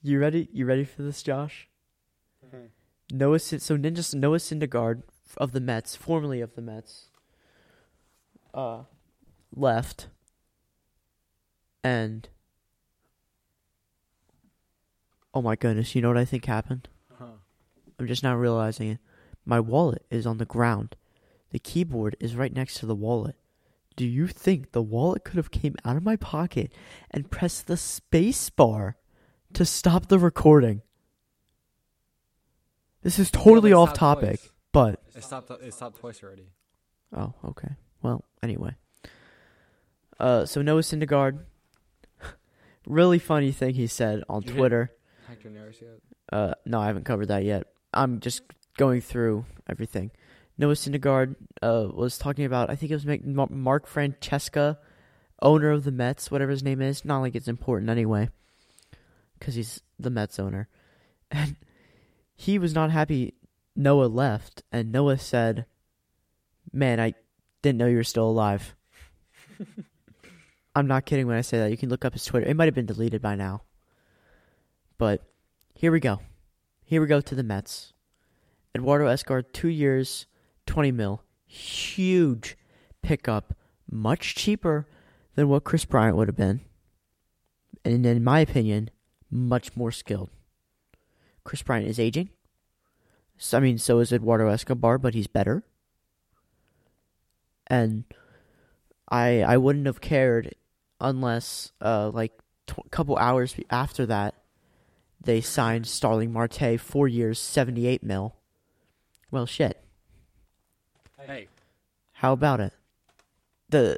you 0.02 0.20
ready? 0.20 0.48
You 0.54 0.66
ready 0.66 0.86
for 0.86 1.02
this, 1.04 1.22
Josh? 1.22 1.68
Mhm. 2.46 2.70
Noah, 3.12 3.40
so 3.40 3.78
Ninja 3.78 4.14
Noah 4.16 4.38
Syndergaard 4.38 5.04
of 5.38 5.52
the 5.52 5.60
Mets, 5.60 5.96
formerly 5.96 6.42
of 6.42 6.56
the 6.56 6.62
Mets, 6.62 7.09
uh, 8.54 8.84
left, 9.56 10.08
and 11.84 12.28
oh 15.34 15.42
my 15.42 15.56
goodness, 15.56 15.96
you 15.96 16.02
know 16.02 16.10
what 16.10 16.18
I 16.18 16.26
think 16.26 16.46
happened? 16.46 16.88
Huh. 17.18 17.26
I'm 18.00 18.08
just 18.08 18.24
now 18.24 18.36
realizing 18.36 18.90
it. 18.90 19.00
My 19.46 19.60
wallet 19.60 20.06
is 20.10 20.26
on 20.26 20.38
the 20.38 20.46
ground. 20.46 20.96
The 21.52 21.60
keyboard 21.60 22.16
is 22.20 22.36
right 22.36 22.54
next 22.54 22.76
to 22.80 22.86
the 22.86 22.96
wallet. 22.96 23.36
Do 23.96 24.06
you 24.06 24.28
think 24.28 24.72
the 24.72 24.82
wallet 24.82 25.24
could 25.26 25.38
have 25.38 25.52
came 25.52 25.76
out 25.84 25.98
of 25.98 26.04
my 26.04 26.16
pocket 26.16 26.72
and 27.12 27.30
pressed 27.32 27.68
the 27.68 27.76
space 27.78 28.50
bar 28.50 28.96
to 29.54 29.66
stop 29.66 30.08
the 30.08 30.20
recording? 30.20 30.84
This 33.02 33.18
is 33.18 33.32
totally 33.32 33.74
off 33.74 33.94
topic, 33.94 34.40
twice. 34.40 34.52
but 34.72 35.02
It 35.16 35.24
stopped. 35.24 35.52
It 35.62 35.74
stopped 35.74 36.00
twice 36.00 36.22
already. 36.24 36.50
oh, 37.16 37.34
okay. 37.46 37.76
Well, 38.02 38.24
anyway. 38.42 38.76
Uh, 40.20 40.46
so 40.46 40.62
Noah 40.62 40.82
Syndergaard, 40.82 41.40
really 42.88 43.20
funny 43.20 43.52
thing 43.52 43.76
he 43.76 43.88
said 43.88 44.24
on 44.30 44.42
Did 44.42 44.56
Twitter. 44.56 44.92
Hector 45.28 45.50
Neris 45.50 45.82
yet? 45.82 46.00
Uh, 46.32 46.54
no, 46.66 46.80
I 46.80 46.88
haven't 46.88 47.06
covered 47.06 47.28
that 47.28 47.44
yet. 47.44 47.68
I'm 47.94 48.20
just 48.20 48.44
going 48.78 49.02
through 49.02 49.46
everything. 49.70 50.12
Noah 50.58 50.74
Syndergaard 50.74 51.36
uh, 51.62 51.88
was 51.94 52.18
talking 52.18 52.46
about, 52.46 52.70
I 52.70 52.76
think 52.76 52.92
it 52.92 53.02
was 53.02 53.50
Mark 53.50 53.88
Francesca, 53.88 54.78
owner 55.42 55.72
of 55.72 55.86
the 55.86 55.92
Mets, 55.92 56.30
whatever 56.30 56.52
his 56.52 56.64
name 56.64 56.82
is. 56.82 57.06
Not 57.06 57.20
like 57.20 57.36
it's 57.36 57.48
important 57.48 57.90
anyway, 57.90 58.30
because 59.38 59.56
he's 59.56 59.82
the 59.98 60.10
Mets 60.10 60.40
owner. 60.40 60.68
And 61.32 61.58
he 62.36 62.58
was 62.58 62.74
not 62.74 62.90
happy 62.90 63.36
Noah 63.76 64.08
left, 64.08 64.64
and 64.72 64.92
Noah 64.92 65.20
said, 65.20 65.66
Man, 66.74 67.00
I 67.00 67.14
didn't 67.62 67.78
know 67.78 67.88
you 67.88 67.98
were 67.98 68.04
still 68.04 68.30
alive. 68.30 68.76
I'm 70.76 70.88
not 70.88 71.06
kidding 71.06 71.28
when 71.28 71.38
I 71.38 71.42
say 71.42 71.58
that. 71.58 71.72
You 71.72 71.78
can 71.78 71.90
look 71.90 72.06
up 72.06 72.14
his 72.14 72.26
Twitter. 72.26 72.46
It 72.46 72.56
might 72.56 72.66
have 72.66 72.76
been 72.76 72.86
deleted 72.86 73.22
by 73.22 73.36
now. 73.36 73.64
But 74.98 75.24
here 75.74 75.92
we 75.92 76.00
go. 76.00 76.22
Here 76.84 77.02
we 77.02 77.08
go 77.08 77.22
to 77.22 77.36
the 77.36 77.44
Mets. 77.44 77.94
Eduardo 78.76 79.06
Escar, 79.08 79.44
two 79.52 79.68
years, 79.68 80.26
20 80.68 80.92
mil. 80.92 81.24
Huge 81.46 82.58
pickup. 83.02 83.54
Much 83.90 84.36
cheaper 84.36 84.88
than 85.36 85.50
what 85.50 85.64
Kris 85.64 85.86
Bryant 85.86 86.16
would 86.16 86.28
have 86.28 86.38
been. 86.38 86.62
And 87.84 88.06
in 88.06 88.24
my 88.24 88.40
opinion, 88.40 88.92
much 89.32 89.76
more 89.76 89.92
skilled. 89.92 90.30
Kris 91.44 91.64
Bryant 91.64 91.88
is 91.88 92.00
aging. 92.00 92.30
So, 93.38 93.58
I 93.58 93.62
mean, 93.62 93.78
so 93.78 94.00
is 94.00 94.12
Eduardo 94.12 94.50
Escobar, 94.50 94.98
but 94.98 95.14
he's 95.14 95.28
better. 95.28 95.64
And 97.70 98.04
I 99.10 99.42
I 99.42 99.58
wouldn't 99.58 99.86
have 99.86 100.02
cared 100.02 100.56
unless 101.02 101.72
uh 101.82 102.10
like 102.10 102.34
a 102.68 102.72
tw- 102.74 102.92
couple 102.92 103.18
hours 103.18 103.56
after 103.70 104.06
that 104.08 104.36
they 105.22 105.42
signed 105.42 105.86
Starling 105.88 106.32
Marte 106.32 106.80
four 106.80 107.08
years, 107.08 107.40
seventy 107.40 107.88
eight 107.88 108.04
mil. 108.04 108.36
Well, 109.32 109.46
shit. 109.46 109.84
Hey, 111.20 111.48
How 112.14 112.34
about 112.34 112.60
it? 112.60 112.74
The 113.70 113.98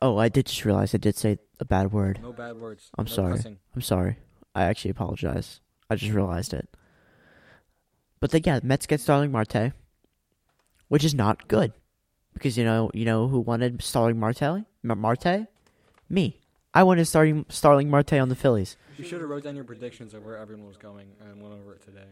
oh, 0.00 0.16
I 0.16 0.28
did 0.28 0.46
just 0.46 0.64
realize 0.64 0.94
I 0.94 0.98
did 0.98 1.16
say 1.16 1.38
a 1.60 1.64
bad 1.64 1.92
word. 1.92 2.18
no 2.22 2.32
bad 2.32 2.56
words. 2.56 2.90
I'm 2.98 3.04
no 3.04 3.10
sorry. 3.12 3.36
cussing. 3.36 3.58
I'm 3.74 3.82
sorry. 3.82 4.16
I 4.54 4.64
actually 4.64 4.90
apologize. 4.90 5.60
I 5.88 5.94
just 5.96 6.12
realized 6.12 6.52
it. 6.54 6.68
But 8.18 8.30
they, 8.30 8.40
yeah, 8.44 8.60
Mets 8.62 8.86
get 8.86 9.00
Starling 9.00 9.30
Marte, 9.32 9.72
which 10.88 11.04
is 11.04 11.14
not 11.14 11.46
good 11.48 11.72
because 12.34 12.56
you 12.58 12.64
know 12.64 12.90
you 12.94 13.04
know 13.04 13.28
who 13.28 13.40
wanted 13.40 13.82
Starling 13.82 14.18
Marte? 14.18 14.64
Marte, 14.82 15.46
me. 16.08 16.38
I 16.74 16.82
wanted 16.84 17.04
starting 17.06 17.44
Starling 17.48 17.90
Marte 17.90 18.14
on 18.14 18.28
the 18.30 18.34
Phillies. 18.34 18.76
You 18.96 19.04
should 19.04 19.20
have 19.20 19.28
wrote 19.28 19.44
down 19.44 19.54
your 19.56 19.64
predictions 19.64 20.14
of 20.14 20.24
where 20.24 20.36
everyone 20.38 20.66
was 20.66 20.76
going 20.76 21.08
and 21.20 21.42
went 21.42 21.54
over 21.54 21.74
it 21.74 21.82
today. 21.84 22.06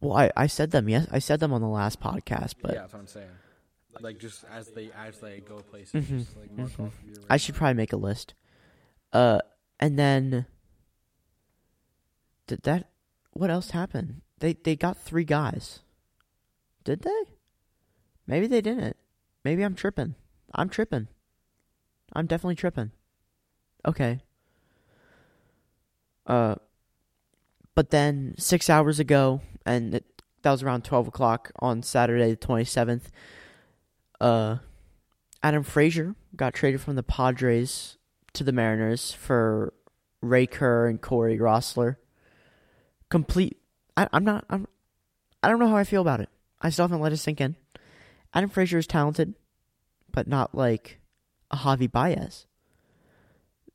Well, 0.00 0.16
I, 0.16 0.30
I 0.36 0.46
said 0.46 0.72
them. 0.72 0.88
Yes, 0.88 1.06
I 1.10 1.18
said 1.20 1.40
them 1.40 1.52
on 1.52 1.60
the 1.60 1.68
last 1.68 2.00
podcast, 2.00 2.54
but 2.60 2.72
yeah, 2.74 2.80
that's 2.80 2.92
what 2.92 2.98
I'm 3.00 3.06
saying. 3.06 3.28
Like 4.00 4.18
just 4.18 4.44
as 4.52 4.68
they 4.68 4.90
as 4.96 5.20
they 5.20 5.40
go 5.40 5.56
places, 5.58 6.04
Mhm, 6.04 6.18
just 6.18 6.36
like 6.36 6.52
mark 6.52 6.70
mhm. 6.72 6.86
off 6.86 6.94
your. 7.06 7.16
I 7.30 7.36
should 7.38 7.54
probably 7.54 7.74
make 7.74 7.92
a 7.92 7.96
list. 7.96 8.34
Uh, 9.12 9.38
and 9.80 9.98
then 9.98 10.46
did 12.46 12.62
that? 12.64 12.88
What 13.32 13.50
else 13.50 13.70
happened? 13.70 14.20
They 14.40 14.52
they 14.54 14.76
got 14.76 14.96
three 14.98 15.24
guys. 15.24 15.80
Did 16.84 17.02
they? 17.02 17.22
Maybe 18.26 18.46
they 18.46 18.60
didn't. 18.60 18.96
Maybe 19.44 19.62
I'm 19.62 19.74
tripping. 19.74 20.14
I'm 20.54 20.68
tripping. 20.68 21.08
I'm 22.12 22.26
definitely 22.26 22.56
tripping. 22.56 22.90
Okay. 23.86 24.20
Uh, 26.26 26.56
but 27.74 27.90
then 27.90 28.34
six 28.38 28.68
hours 28.68 28.98
ago, 28.98 29.40
and 29.64 29.94
it, 29.94 30.22
that 30.42 30.50
was 30.50 30.62
around 30.62 30.84
twelve 30.84 31.06
o'clock 31.06 31.52
on 31.60 31.82
Saturday 31.82 32.30
the 32.30 32.36
twenty 32.36 32.64
seventh. 32.64 33.10
Uh, 34.20 34.56
Adam 35.42 35.62
Frazier 35.62 36.14
got 36.34 36.54
traded 36.54 36.80
from 36.80 36.96
the 36.96 37.02
Padres 37.02 37.98
to 38.32 38.42
the 38.42 38.52
Mariners 38.52 39.12
for 39.12 39.72
Ray 40.20 40.46
Kerr 40.46 40.88
and 40.88 41.00
Corey 41.00 41.38
Rosier. 41.38 41.98
Complete. 43.08 43.58
I, 43.96 44.08
I'm 44.12 44.24
not. 44.24 44.44
I'm. 44.50 44.66
I 45.42 45.48
don't 45.48 45.60
know 45.60 45.68
how 45.68 45.76
I 45.76 45.84
feel 45.84 46.02
about 46.02 46.20
it. 46.20 46.28
I 46.60 46.70
still 46.70 46.84
haven't 46.84 47.00
let 47.00 47.12
it 47.12 47.18
sink 47.18 47.40
in. 47.40 47.54
Adam 48.34 48.50
Frazier 48.50 48.78
is 48.78 48.86
talented, 48.86 49.34
but 50.12 50.26
not 50.26 50.54
like 50.54 51.00
a 51.50 51.56
Javi 51.56 51.90
Baez. 51.90 52.46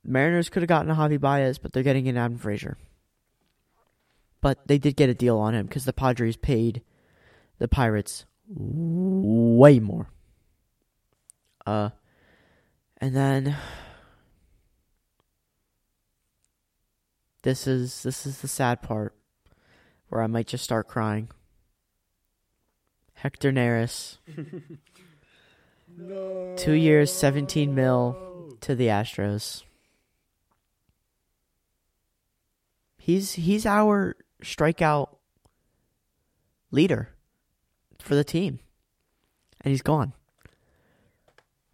Mariners 0.04 0.50
could 0.50 0.62
have 0.62 0.70
gotten 0.70 0.92
a 0.92 0.96
Javi 0.96 1.20
Baez, 1.20 1.58
but 1.58 1.74
they're 1.74 1.84
getting 1.84 2.08
an 2.08 2.18
Adam 2.18 2.38
Frazier. 2.38 2.78
But 4.42 4.68
they 4.68 4.78
did 4.78 4.96
get 4.96 5.10
a 5.10 5.14
deal 5.14 5.38
on 5.38 5.54
him 5.54 5.68
because 5.68 5.86
the 5.86 5.94
Padres 5.94 6.36
paid 6.36 6.82
the 7.60 7.68
Pirates 7.68 8.26
way 8.48 9.80
more. 9.80 10.10
Uh, 11.66 11.92
and 12.98 13.16
then 13.16 13.56
this 17.44 17.68
is 17.68 18.04
this 18.04 18.26
is 18.26 18.42
the 18.42 18.48
sad 18.48 18.82
part 18.82 19.16
where 20.10 20.24
I 20.24 20.28
might 20.28 20.48
just 20.48 20.64
start 20.64 20.88
crying. 20.88 21.30
Hector 23.22 23.52
Neris, 23.52 24.18
no. 25.96 26.56
two 26.58 26.72
years, 26.72 27.14
seventeen 27.14 27.76
mil 27.76 28.58
to 28.62 28.74
the 28.74 28.88
Astros. 28.88 29.62
He's 32.98 33.34
he's 33.34 33.68
our 33.68 34.16
strikeout 34.44 35.10
leader 36.72 37.10
for 38.00 38.16
the 38.16 38.24
team, 38.24 38.60
and 39.62 39.70
he's 39.70 39.84
gone 39.84 40.14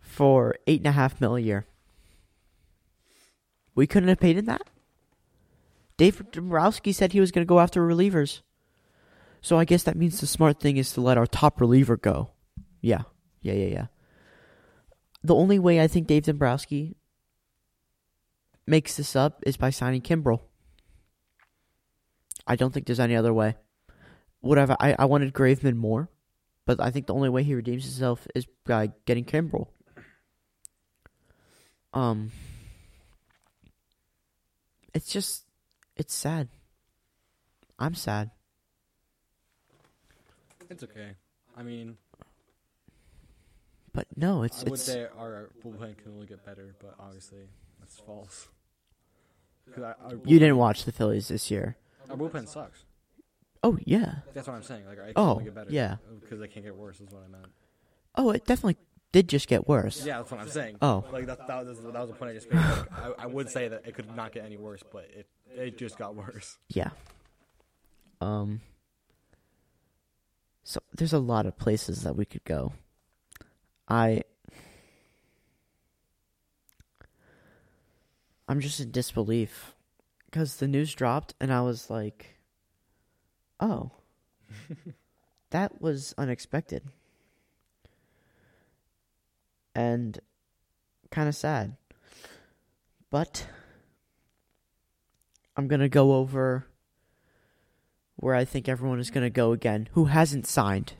for 0.01 0.55
eight 0.67 0.81
and 0.81 0.87
a 0.87 0.91
half 0.91 1.21
mil 1.21 1.37
a 1.37 1.39
year. 1.39 1.65
We 3.73 3.87
couldn't 3.87 4.09
have 4.09 4.19
paid 4.19 4.37
him 4.37 4.45
that. 4.47 4.63
Dave 5.95 6.29
Dombrowski 6.31 6.91
said 6.91 7.13
he 7.13 7.21
was 7.21 7.31
going 7.31 7.45
to 7.45 7.49
go 7.49 7.61
after 7.61 7.87
relievers. 7.87 8.41
So 9.41 9.57
I 9.57 9.65
guess 9.65 9.83
that 9.83 9.95
means 9.95 10.19
the 10.19 10.27
smart 10.27 10.59
thing 10.59 10.77
is 10.77 10.91
to 10.93 11.01
let 11.01 11.17
our 11.17 11.27
top 11.27 11.61
reliever 11.61 11.97
go. 11.97 12.31
Yeah. 12.81 13.03
Yeah, 13.41 13.53
yeah, 13.53 13.67
yeah. 13.67 13.85
The 15.23 15.35
only 15.35 15.59
way 15.59 15.79
I 15.79 15.87
think 15.87 16.07
Dave 16.07 16.23
Dombrowski 16.23 16.95
makes 18.65 18.97
this 18.97 19.15
up 19.15 19.41
is 19.45 19.57
by 19.57 19.69
signing 19.69 20.01
Kimbrel. 20.01 20.41
I 22.45 22.55
don't 22.55 22.73
think 22.73 22.85
there's 22.85 22.99
any 22.99 23.15
other 23.15 23.33
way. 23.33 23.55
Whatever. 24.41 24.75
I, 24.79 24.95
I 24.97 25.05
wanted 25.05 25.33
Graveman 25.33 25.75
more, 25.75 26.09
but 26.65 26.79
I 26.79 26.91
think 26.91 27.07
the 27.07 27.13
only 27.13 27.29
way 27.29 27.43
he 27.43 27.55
redeems 27.55 27.85
himself 27.85 28.27
is 28.35 28.45
by 28.65 28.91
getting 29.05 29.25
Kimbrel. 29.25 29.67
Um, 31.93 32.31
it's 34.93 35.11
just, 35.11 35.45
it's 35.95 36.13
sad. 36.13 36.49
I'm 37.79 37.95
sad. 37.95 38.31
It's 40.69 40.83
okay. 40.83 41.11
I 41.55 41.63
mean, 41.63 41.97
But 43.93 44.05
no, 44.15 44.43
it's 44.43 44.61
I 44.61 44.63
would 44.65 44.73
it's 44.73 44.83
say 44.83 45.07
our 45.17 45.49
bullpen 45.63 45.97
can 45.97 46.11
only 46.13 46.27
get 46.27 46.45
better, 46.45 46.75
but 46.79 46.93
obviously 46.99 47.47
that's 47.79 47.99
false. 47.99 48.47
'Cause 49.73 49.83
I- 49.83 49.93
our 50.03 50.11
you 50.11 50.17
bullpen- 50.17 50.27
didn't 50.39 50.57
watch 50.57 50.85
the 50.85 50.91
Phillies 50.91 51.27
this 51.29 51.49
year. 51.49 51.77
Our 52.09 52.15
bullpen 52.15 52.47
sucks. 52.47 52.85
Oh 53.63 53.77
yeah. 53.85 54.19
That's 54.33 54.47
what 54.47 54.53
I'm 54.55 54.63
saying. 54.63 54.85
Like, 54.85 54.97
it 54.99 55.01
can 55.05 55.13
Oh, 55.15 55.31
only 55.31 55.45
get 55.45 55.55
better. 55.55 55.71
yeah. 55.71 55.97
Because 56.21 56.39
they 56.39 56.47
can't 56.47 56.63
get 56.65 56.75
worse. 56.75 57.01
Is 57.01 57.09
what 57.09 57.23
I 57.23 57.27
meant. 57.27 57.47
Oh, 58.15 58.29
it 58.31 58.45
definitely 58.45 58.77
did 59.11 59.27
just 59.27 59.47
get 59.47 59.67
worse. 59.67 60.05
Yeah, 60.05 60.17
that's 60.19 60.31
what 60.31 60.39
I'm 60.41 60.47
saying. 60.49 60.77
Oh. 60.81 61.03
like 61.11 61.25
that, 61.25 61.47
that, 61.47 61.65
was, 61.65 61.79
that 61.81 61.93
was 61.93 62.09
the 62.09 62.15
point 62.15 62.31
I 62.31 62.33
just 62.35 62.51
made. 62.51 62.59
Like, 62.59 62.91
I, 62.93 63.11
I 63.19 63.25
would 63.25 63.49
say 63.49 63.67
that 63.67 63.85
it 63.87 63.95
could 63.95 64.15
not 64.15 64.31
get 64.31 64.45
any 64.45 64.57
worse, 64.57 64.83
but 64.91 65.05
it 65.05 65.27
it 65.55 65.77
just 65.77 65.97
got 65.97 66.13
worse. 66.15 66.57
Yeah. 66.69 66.91
Um. 68.21 68.61
So 70.67 70.81
there's 70.93 71.13
a 71.13 71.17
lot 71.17 71.45
of 71.45 71.57
places 71.57 72.03
that 72.03 72.17
we 72.17 72.25
could 72.25 72.43
go. 72.43 72.73
I. 73.87 74.23
I'm 78.49 78.59
just 78.59 78.81
in 78.81 78.91
disbelief 78.91 79.75
because 80.25 80.57
the 80.57 80.67
news 80.67 80.93
dropped 80.93 81.35
and 81.39 81.53
I 81.53 81.61
was 81.61 81.89
like, 81.89 82.37
"Oh, 83.61 83.91
that 85.51 85.81
was 85.81 86.13
unexpected," 86.17 86.83
and 89.73 90.19
kind 91.11 91.29
of 91.29 91.35
sad. 91.35 91.77
But 93.09 93.47
I'm 95.55 95.69
gonna 95.69 95.87
go 95.87 96.15
over 96.15 96.67
where 98.17 98.35
I 98.35 98.45
think 98.45 98.67
everyone 98.67 98.99
is 98.99 99.09
gonna 99.09 99.29
go 99.29 99.53
again 99.53 99.87
who 99.93 100.05
hasn't 100.05 100.45
signed. 100.45 100.93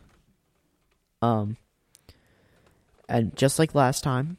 Um 1.22 1.58
and 3.10 3.36
just 3.36 3.60
like 3.60 3.76
last 3.76 4.04
time, 4.04 4.38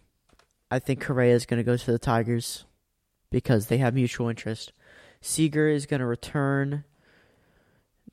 I 0.71 0.79
think 0.79 1.01
Correa 1.01 1.35
is 1.35 1.47
gonna 1.47 1.63
go 1.63 1.77
to 1.77 1.93
the 1.93 1.99
Tigers 1.99 2.65
because 3.31 3.67
they 3.67 3.79
have 3.79 3.95
mutual 3.95 4.29
interest. 4.29 4.73
Seager 5.21 5.69
is 5.69 5.87
gonna 5.87 6.07
return 6.07 6.85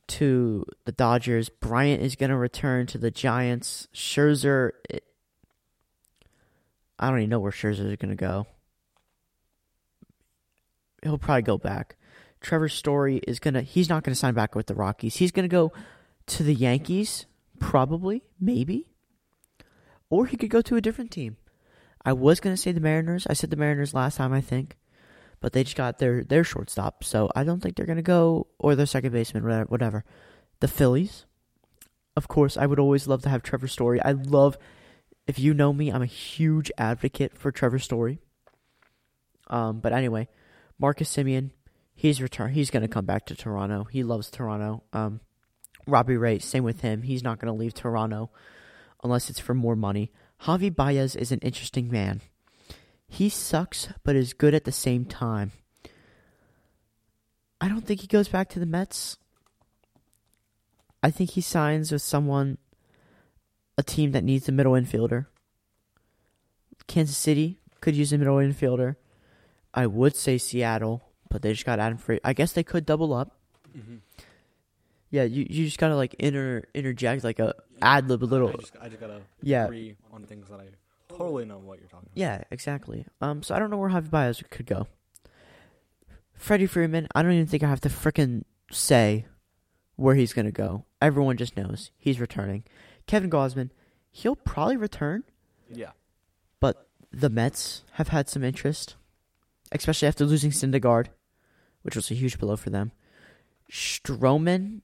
to 0.07 0.65
the 0.86 0.91
Dodgers. 0.91 1.50
Bryant 1.50 2.01
is 2.01 2.15
gonna 2.15 2.38
return 2.38 2.88
to 2.88 2.98
the 2.98 3.12
Giants. 3.12 3.88
Scherzer 3.93 4.72
it, 4.89 5.03
I 6.98 7.10
don't 7.10 7.19
even 7.19 7.29
know 7.29 7.39
where 7.39 7.51
Scherzer 7.51 7.91
is 7.91 7.98
gonna 7.98 8.15
go. 8.15 8.48
He'll 11.03 11.17
probably 11.17 11.43
go 11.43 11.57
back. 11.57 11.98
Trevor 12.46 12.70
Story 12.70 13.18
is 13.28 13.40
gonna 13.40 13.64
he's 13.64 13.90
not 13.90 14.04
gonna 14.04 14.14
sign 14.14 14.36
back 14.36 14.54
with 14.54 14.68
the 14.68 14.75
Rockies. 14.75 15.16
He's 15.16 15.32
gonna 15.32 15.48
go 15.48 15.74
to 16.28 16.44
the 16.44 16.54
Yankees, 16.54 17.25
probably, 17.60 18.22
maybe. 18.40 18.86
Or 20.12 20.28
he 20.28 20.38
could 20.38 20.52
go 20.52 20.62
to 20.62 20.75
a 20.75 20.82
different 20.82 21.10
team. 21.10 21.38
I 22.06 22.14
was 22.14 22.40
gonna 22.40 22.56
say 22.56 22.72
the 22.72 22.80
Mariners. 22.80 23.25
I 23.28 23.34
said 23.34 23.50
the 23.50 23.56
Mariners 23.56 23.96
last 23.96 24.18
time, 24.18 24.32
I 24.32 24.42
think. 24.42 24.78
But 25.40 25.54
they 25.54 25.64
just 25.64 25.75
got 25.75 25.98
their 25.98 26.24
their 26.24 26.44
shortstop, 26.44 27.04
so 27.04 27.32
I 27.36 27.44
don't 27.44 27.62
think 27.62 27.75
they're 27.75 27.88
gonna 27.88 28.04
go 28.04 28.46
or 28.60 28.75
their 28.75 28.86
second 28.86 29.12
baseman, 29.12 29.44
whatever. 29.68 30.06
The 30.60 30.68
Phillies. 30.68 31.25
Of 32.16 32.28
course, 32.28 32.58
I 32.58 32.68
would 32.68 32.80
always 32.80 33.08
love 33.08 33.24
to 33.24 33.30
have 33.30 33.42
Trevor 33.42 33.68
Story. 33.68 34.00
I 34.04 34.12
love 34.12 34.56
if 35.25 35.40
you 35.40 35.56
know 35.56 35.74
me, 35.74 35.90
I'm 35.90 36.04
a 36.04 36.06
huge 36.06 36.72
advocate 36.78 37.36
for 37.36 37.52
Trevor 37.52 37.80
Story. 37.80 38.20
Um, 39.48 39.80
but 39.80 39.94
anyway, 39.94 40.28
Marcus 40.78 41.12
Semien, 41.12 41.50
he's 41.96 42.22
return. 42.22 42.52
He's 42.52 42.70
going 42.70 42.84
to 42.84 42.88
come 42.88 43.06
back 43.06 43.25
to 43.28 43.36
Toronto. 43.36 43.86
He 43.86 44.04
loves 44.04 44.30
Toronto. 44.30 44.84
Um, 44.94 45.22
Robbie 45.88 46.18
Ray, 46.18 46.40
same 46.40 46.64
with 46.64 46.82
him. 46.82 47.04
He's 47.04 47.24
not 47.24 47.40
going 47.40 47.52
to 47.52 47.58
leave 47.58 47.74
Toronto 47.74 48.30
unless 49.04 49.30
it's 49.30 49.40
for 49.40 49.54
more 49.54 49.75
money. 49.75 50.12
Javi 50.44 50.75
Baez 50.75 51.16
is 51.16 51.32
an 51.32 51.40
interesting 51.40 51.90
man. 51.90 52.22
He 53.08 53.30
sucks, 53.30 53.90
but 54.04 54.16
is 54.16 54.34
good 54.34 54.54
at 54.54 54.66
the 54.66 54.72
same 54.72 55.06
time. 55.06 55.52
I 57.62 57.70
don't 57.70 57.86
think 57.86 58.02
he 58.02 58.08
goes 58.08 58.28
back 58.28 58.50
to 58.50 58.60
the 58.60 58.66
Mets. 58.66 59.18
I 61.02 61.12
think 61.12 61.32
he 61.32 61.42
signs 61.42 61.92
with 61.92 62.02
someone, 62.02 62.58
a 63.78 63.84
team 63.84 64.12
that 64.12 64.24
needs 64.24 64.50
a 64.50 64.52
middle 64.52 64.74
infielder. 64.74 65.28
Kansas 66.88 67.18
City 67.18 67.60
could 67.80 67.96
use 67.96 68.12
a 68.12 68.18
middle 68.18 68.38
infielder. 68.38 68.96
I 69.74 69.88
would 69.88 70.16
say 70.16 70.38
Seattle, 70.38 71.04
but 71.29 71.41
they 71.41 71.51
just 71.53 71.65
got 71.65 71.79
Adam 71.79 71.98
Free. 71.98 72.20
I 72.24 72.34
guess 72.34 72.51
they 72.53 72.63
could 72.63 72.86
double 72.86 73.13
up. 73.13 73.38
Mm-hmm. 73.77 73.96
Yeah, 75.12 75.24
you, 75.24 75.46
you 75.50 75.65
just 75.65 75.77
gotta 75.77 75.96
like 75.96 76.13
inter 76.15 76.63
interject 76.74 77.24
like 77.24 77.39
a 77.39 77.53
ad 77.82 78.08
lib 78.10 78.24
a 78.24 78.25
little. 78.25 78.50
I 78.50 78.53
just, 78.53 78.75
I 78.82 78.88
just 78.89 79.00
gotta 79.00 79.22
Yeah. 79.41 79.65
agree 79.65 79.96
on 80.12 80.24
things 80.25 80.48
that 80.50 80.60
I 80.60 80.65
totally 81.08 81.46
know 81.46 81.58
what 81.60 81.79
you're 81.79 81.88
talking 81.88 82.08
about. 82.12 82.17
Yeah, 82.17 82.44
exactly. 82.51 83.05
Um, 83.22 83.41
so 83.44 83.55
I 83.55 83.60
don't 83.60 83.70
know 83.70 83.77
where 83.77 83.89
Javi 83.89 84.10
Baez 84.10 84.44
could 84.50 84.65
go. 84.65 84.88
Freddie 86.34 86.65
Freeman, 86.65 87.08
I 87.15 87.22
don't 87.22 87.32
even 87.32 87.48
think 87.48 87.63
I 87.63 87.70
have 87.70 87.82
to 87.82 87.89
frickin' 87.89 88.44
say 88.72 89.25
where 89.96 90.15
he's 90.15 90.34
gonna 90.34 90.51
go. 90.51 90.84
Everyone 91.01 91.38
just 91.38 91.55
knows 91.55 91.91
he's 91.98 92.20
returning. 92.20 92.63
Kevin 93.08 93.29
Gausman, 93.29 93.70
he'll 94.12 94.36
probably 94.36 94.77
return. 94.77 95.24
Yeah. 95.72 95.91
but 96.60 96.88
the 97.12 97.29
Mets 97.29 97.84
have 97.94 98.10
had 98.10 98.27
some 98.29 98.44
interest, 98.44 98.96
especially 99.79 100.08
after 100.08 100.25
losing 100.25 100.51
Syndergaard, 100.51 101.08
which 101.82 101.96
was 101.96 102.12
a 102.12 102.15
huge 102.15 102.39
blow 102.39 102.55
for 102.55 102.70
them. 102.70 102.91
Stroman, 103.72 104.82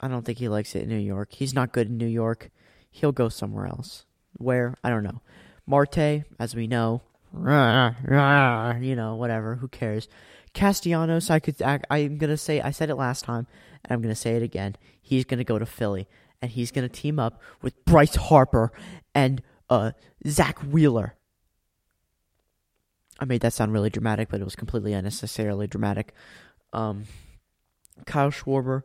I 0.00 0.08
don't 0.08 0.24
think 0.24 0.38
he 0.38 0.48
likes 0.48 0.74
it 0.74 0.82
in 0.82 0.88
New 0.88 0.96
York. 0.96 1.32
He's 1.32 1.54
not 1.54 1.72
good 1.72 1.88
in 1.88 1.96
New 1.96 2.06
York. 2.06 2.50
He'll 2.90 3.12
go 3.12 3.28
somewhere 3.28 3.66
else. 3.66 4.04
Where? 4.34 4.76
I 4.82 4.90
don't 4.90 5.02
know. 5.02 5.20
Marte, 5.66 6.24
as 6.38 6.54
we 6.54 6.66
know, 6.66 7.02
you 7.34 8.96
know, 8.96 9.14
whatever. 9.16 9.56
Who 9.56 9.68
cares? 9.68 10.08
Castellanos, 10.54 11.30
I 11.30 11.38
could. 11.38 11.60
I, 11.62 11.80
I'm 11.90 12.18
gonna 12.18 12.36
say. 12.36 12.60
I 12.60 12.70
said 12.70 12.90
it 12.90 12.96
last 12.96 13.24
time, 13.24 13.46
and 13.84 13.92
I'm 13.92 14.02
gonna 14.02 14.14
say 14.14 14.36
it 14.36 14.42
again. 14.42 14.76
He's 15.00 15.24
gonna 15.24 15.44
go 15.44 15.58
to 15.58 15.64
Philly, 15.64 16.08
and 16.42 16.50
he's 16.50 16.70
gonna 16.70 16.90
team 16.90 17.18
up 17.18 17.40
with 17.62 17.82
Bryce 17.86 18.16
Harper 18.16 18.70
and 19.14 19.42
uh, 19.70 19.92
Zack 20.26 20.58
Wheeler. 20.58 21.14
I 23.22 23.24
made 23.24 23.42
that 23.42 23.52
sound 23.52 23.72
really 23.72 23.88
dramatic, 23.88 24.30
but 24.30 24.40
it 24.40 24.44
was 24.44 24.56
completely 24.56 24.94
unnecessarily 24.94 25.68
dramatic. 25.68 26.12
Um, 26.72 27.04
Kyle 28.04 28.32
Schwarber. 28.32 28.82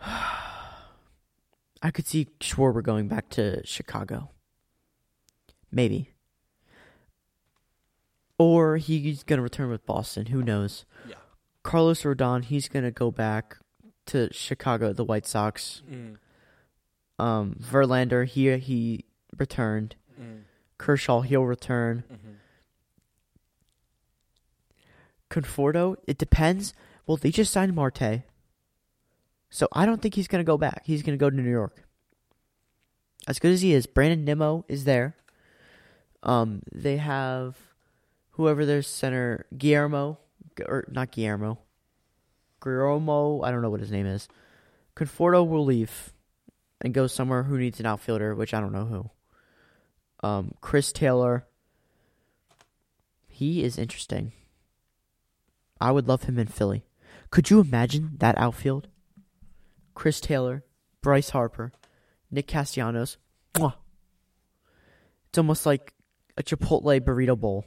I 0.02 1.92
could 1.92 2.08
see 2.08 2.26
Schwarber 2.40 2.82
going 2.82 3.06
back 3.06 3.28
to 3.30 3.64
Chicago. 3.64 4.30
Maybe. 5.70 6.14
Or 8.38 8.76
he's 8.76 9.22
going 9.22 9.38
to 9.38 9.42
return 9.44 9.70
with 9.70 9.86
Boston. 9.86 10.26
Who 10.26 10.42
knows? 10.42 10.84
Yeah. 11.08 11.14
Carlos 11.62 12.02
Rodon, 12.02 12.42
he's 12.42 12.68
going 12.68 12.84
to 12.84 12.90
go 12.90 13.12
back 13.12 13.58
to 14.06 14.32
Chicago, 14.32 14.92
the 14.92 15.04
White 15.04 15.28
Sox. 15.28 15.82
Mm. 15.88 16.16
Um, 17.20 17.60
Verlander, 17.62 18.26
here 18.26 18.56
he 18.56 19.04
returned. 19.38 19.94
Mm. 20.20 20.40
Kershaw, 20.76 21.20
he'll 21.20 21.44
return. 21.46 22.02
Mm-hmm. 22.12 22.32
Conforto, 25.30 25.96
it 26.06 26.18
depends. 26.18 26.74
Well, 27.06 27.16
they 27.16 27.30
just 27.30 27.52
signed 27.52 27.74
Marte. 27.74 28.22
So 29.50 29.68
I 29.72 29.86
don't 29.86 30.02
think 30.02 30.14
he's 30.14 30.28
going 30.28 30.44
to 30.44 30.46
go 30.46 30.58
back. 30.58 30.82
He's 30.84 31.02
going 31.02 31.16
to 31.16 31.22
go 31.22 31.30
to 31.30 31.36
New 31.36 31.48
York. 31.48 31.84
As 33.28 33.38
good 33.38 33.52
as 33.52 33.62
he 33.62 33.72
is, 33.72 33.86
Brandon 33.86 34.24
Nimmo 34.24 34.64
is 34.68 34.84
there. 34.84 35.16
Um, 36.22 36.62
they 36.72 36.96
have 36.96 37.56
whoever 38.30 38.66
their 38.66 38.82
center, 38.82 39.46
Guillermo, 39.56 40.18
or 40.66 40.86
not 40.90 41.10
Guillermo, 41.10 41.58
Guillermo, 42.62 43.42
I 43.42 43.50
don't 43.50 43.62
know 43.62 43.70
what 43.70 43.80
his 43.80 43.92
name 43.92 44.06
is. 44.06 44.28
Conforto 44.96 45.46
will 45.46 45.64
leave 45.64 46.12
and 46.80 46.94
go 46.94 47.06
somewhere 47.06 47.44
who 47.44 47.58
needs 47.58 47.80
an 47.80 47.86
outfielder, 47.86 48.34
which 48.34 48.54
I 48.54 48.60
don't 48.60 48.72
know 48.72 48.86
who. 48.86 49.10
Um, 50.26 50.52
Chris 50.60 50.92
Taylor, 50.92 51.46
he 53.28 53.62
is 53.62 53.78
interesting. 53.78 54.32
I 55.80 55.90
would 55.92 56.08
love 56.08 56.24
him 56.24 56.38
in 56.38 56.46
Philly. 56.46 56.84
Could 57.30 57.50
you 57.50 57.60
imagine 57.60 58.12
that 58.18 58.38
outfield? 58.38 58.88
Chris 59.94 60.20
Taylor, 60.20 60.64
Bryce 61.02 61.30
Harper, 61.30 61.72
Nick 62.30 62.46
Castellanos. 62.46 63.16
Mwah. 63.54 63.74
It's 65.28 65.38
almost 65.38 65.66
like 65.66 65.94
a 66.36 66.42
Chipotle 66.42 67.00
burrito 67.00 67.38
bowl. 67.38 67.64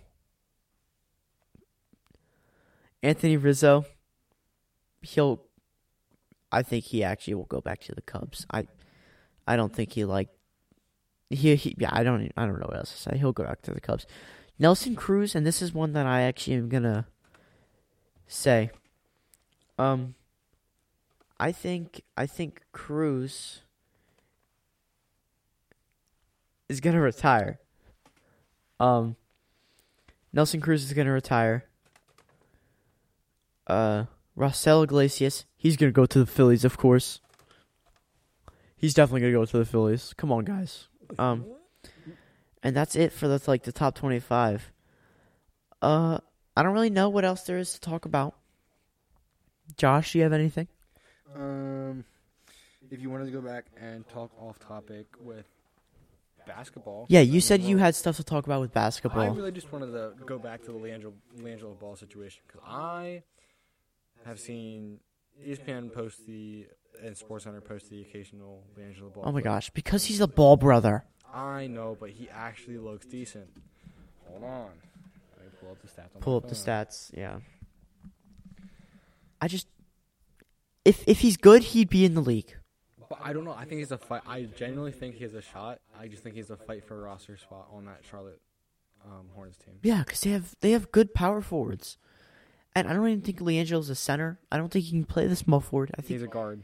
Anthony 3.01 3.37
Rizzo, 3.37 3.85
he'll. 5.01 5.41
I 6.51 6.63
think 6.63 6.85
he 6.85 7.03
actually 7.03 7.35
will 7.35 7.45
go 7.45 7.61
back 7.61 7.81
to 7.81 7.93
the 7.93 8.01
Cubs. 8.01 8.45
I, 8.51 8.65
I 9.47 9.55
don't 9.55 9.73
think 9.73 9.93
he 9.93 10.03
like. 10.03 10.29
He, 11.29 11.55
he 11.55 11.75
yeah 11.77 11.89
I 11.91 12.03
don't 12.03 12.31
I 12.35 12.45
don't 12.45 12.59
know 12.59 12.65
what 12.67 12.77
else 12.77 12.91
to 12.91 12.97
say. 12.97 13.17
He'll 13.17 13.31
go 13.31 13.43
back 13.43 13.61
to 13.63 13.71
the 13.71 13.81
Cubs. 13.81 14.05
Nelson 14.57 14.95
Cruz, 14.95 15.35
and 15.35 15.45
this 15.45 15.61
is 15.61 15.73
one 15.73 15.93
that 15.93 16.05
I 16.05 16.23
actually 16.23 16.55
am 16.55 16.69
gonna 16.69 17.07
say. 18.29 18.69
Um, 19.77 20.15
I 21.39 21.51
think 21.51 22.03
I 22.15 22.25
think 22.25 22.61
Cruz 22.71 23.61
is 26.69 26.79
gonna 26.79 27.01
retire. 27.01 27.59
Um, 28.79 29.17
Nelson 30.31 30.61
Cruz 30.61 30.83
is 30.83 30.93
gonna 30.93 31.11
retire. 31.11 31.65
Uh, 33.67 34.05
Raisel 34.37 34.83
Iglesias, 34.83 35.45
he's 35.57 35.75
gonna 35.75 35.91
go 35.91 36.05
to 36.05 36.19
the 36.19 36.25
Phillies, 36.25 36.63
of 36.63 36.77
course. 36.77 37.19
He's 38.77 38.93
definitely 38.93 39.21
gonna 39.21 39.33
go 39.33 39.45
to 39.45 39.57
the 39.57 39.65
Phillies. 39.65 40.13
Come 40.15 40.31
on, 40.31 40.45
guys. 40.45 40.87
Um, 41.17 41.45
and 42.63 42.75
that's 42.75 42.95
it 42.95 43.11
for 43.11 43.27
the 43.27 43.41
like 43.47 43.63
the 43.63 43.71
top 43.71 43.95
twenty-five. 43.95 44.71
Uh, 45.81 46.19
I 46.59 46.63
don't 46.63 46.73
really 46.73 46.89
know 46.89 47.07
what 47.07 47.23
else 47.23 47.43
there 47.43 47.57
is 47.57 47.71
to 47.75 47.79
talk 47.79 48.03
about. 48.03 48.35
Josh, 49.77 50.11
do 50.11 50.17
you 50.17 50.25
have 50.25 50.33
anything? 50.33 50.67
Um, 51.33 52.03
if 52.91 52.99
you 53.01 53.09
wanted 53.09 53.27
to 53.27 53.31
go 53.31 53.39
back 53.39 53.67
and 53.79 54.05
talk 54.09 54.29
off 54.41 54.59
topic 54.59 55.05
with 55.21 55.45
basketball. 56.45 57.05
Yeah, 57.07 57.21
you 57.21 57.39
said 57.39 57.61
you 57.61 57.77
had 57.77 57.95
stuff 57.95 58.17
to 58.17 58.25
talk 58.25 58.45
about 58.45 58.59
with 58.59 58.73
basketball. 58.73 59.21
I 59.21 59.27
really 59.27 59.53
just 59.53 59.71
wanted 59.71 59.93
to 59.93 60.11
go 60.25 60.37
back 60.37 60.61
to 60.65 60.73
the 60.73 60.77
Leandro, 60.77 61.13
Leandro 61.37 61.69
Ball 61.75 61.95
situation 61.95 62.41
because 62.45 62.61
I 62.67 63.23
have 64.25 64.37
seen 64.37 64.99
ESPN 65.47 65.93
post 65.93 66.27
the 66.27 66.65
and 67.01 67.15
SportsCenter 67.15 67.63
post 67.63 67.89
the 67.89 68.01
occasional 68.01 68.63
Leandro 68.75 69.07
Ball. 69.09 69.23
Oh 69.27 69.31
my 69.31 69.39
gosh, 69.39 69.69
because 69.69 70.03
he's 70.03 70.19
a 70.19 70.27
ball 70.27 70.57
brother. 70.57 71.05
I 71.33 71.67
know, 71.67 71.95
but 71.97 72.09
he 72.09 72.27
actually 72.29 72.79
looks 72.79 73.05
decent. 73.05 73.47
Hold 74.27 74.43
on, 74.43 74.69
pull 75.69 75.75
up 75.75 75.81
the 75.81 75.87
stats. 75.87 76.21
Pull 76.21 76.37
up 76.37 76.47
the 76.49 76.55
stats. 76.55 77.11
Yeah. 77.17 77.39
I 79.41 79.47
just 79.47 79.67
if 80.85 81.03
if 81.07 81.19
he's 81.19 81.37
good, 81.37 81.63
he'd 81.63 81.89
be 81.89 82.05
in 82.05 82.13
the 82.15 82.21
league. 82.21 82.55
But 83.09 83.19
I 83.23 83.33
don't 83.33 83.43
know. 83.45 83.53
I 83.57 83.65
think 83.65 83.79
he's 83.79 83.91
a 83.91 83.97
fight. 83.97 84.21
I 84.27 84.43
genuinely 84.43 84.91
think 84.91 85.15
he 85.15 85.23
has 85.23 85.33
a 85.33 85.41
shot. 85.41 85.79
I 85.99 86.07
just 86.07 86.21
think 86.23 86.35
he's 86.35 86.49
a 86.49 86.57
fight 86.57 86.83
for 86.85 86.95
a 86.95 87.01
roster 87.01 87.37
spot 87.37 87.67
on 87.73 87.85
that 87.85 88.01
Charlotte 88.09 88.39
um, 89.03 89.27
Hornets 89.33 89.57
team. 89.57 89.75
Yeah, 89.81 89.99
because 89.99 90.21
they 90.21 90.29
have 90.31 90.55
they 90.61 90.71
have 90.71 90.91
good 90.91 91.13
power 91.13 91.41
forwards, 91.41 91.97
and 92.75 92.87
I 92.87 92.93
don't 92.93 93.07
even 93.07 93.21
think 93.21 93.41
Leandro's 93.41 93.89
a 93.89 93.95
center. 93.95 94.39
I 94.51 94.57
don't 94.57 94.69
think 94.71 94.85
he 94.85 94.91
can 94.91 95.05
play 95.05 95.25
the 95.27 95.35
small 95.35 95.59
forward. 95.59 95.91
I 95.97 96.01
think 96.01 96.09
He's 96.19 96.21
a 96.23 96.27
guard. 96.27 96.63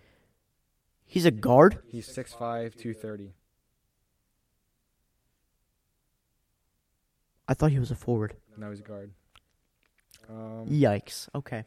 he's 1.05 1.25
a 1.25 1.31
guard. 1.31 1.79
He's 1.87 2.07
6'5", 2.07 2.37
230. 2.75 3.33
I 7.47 7.53
thought 7.53 7.71
he 7.71 7.79
was 7.79 7.91
a 7.91 7.95
forward. 7.95 8.35
No, 8.57 8.69
he's 8.69 8.79
a 8.79 8.83
guard. 8.83 9.11
Um, 10.29 10.67
Yikes. 10.67 11.29
Okay. 11.35 11.65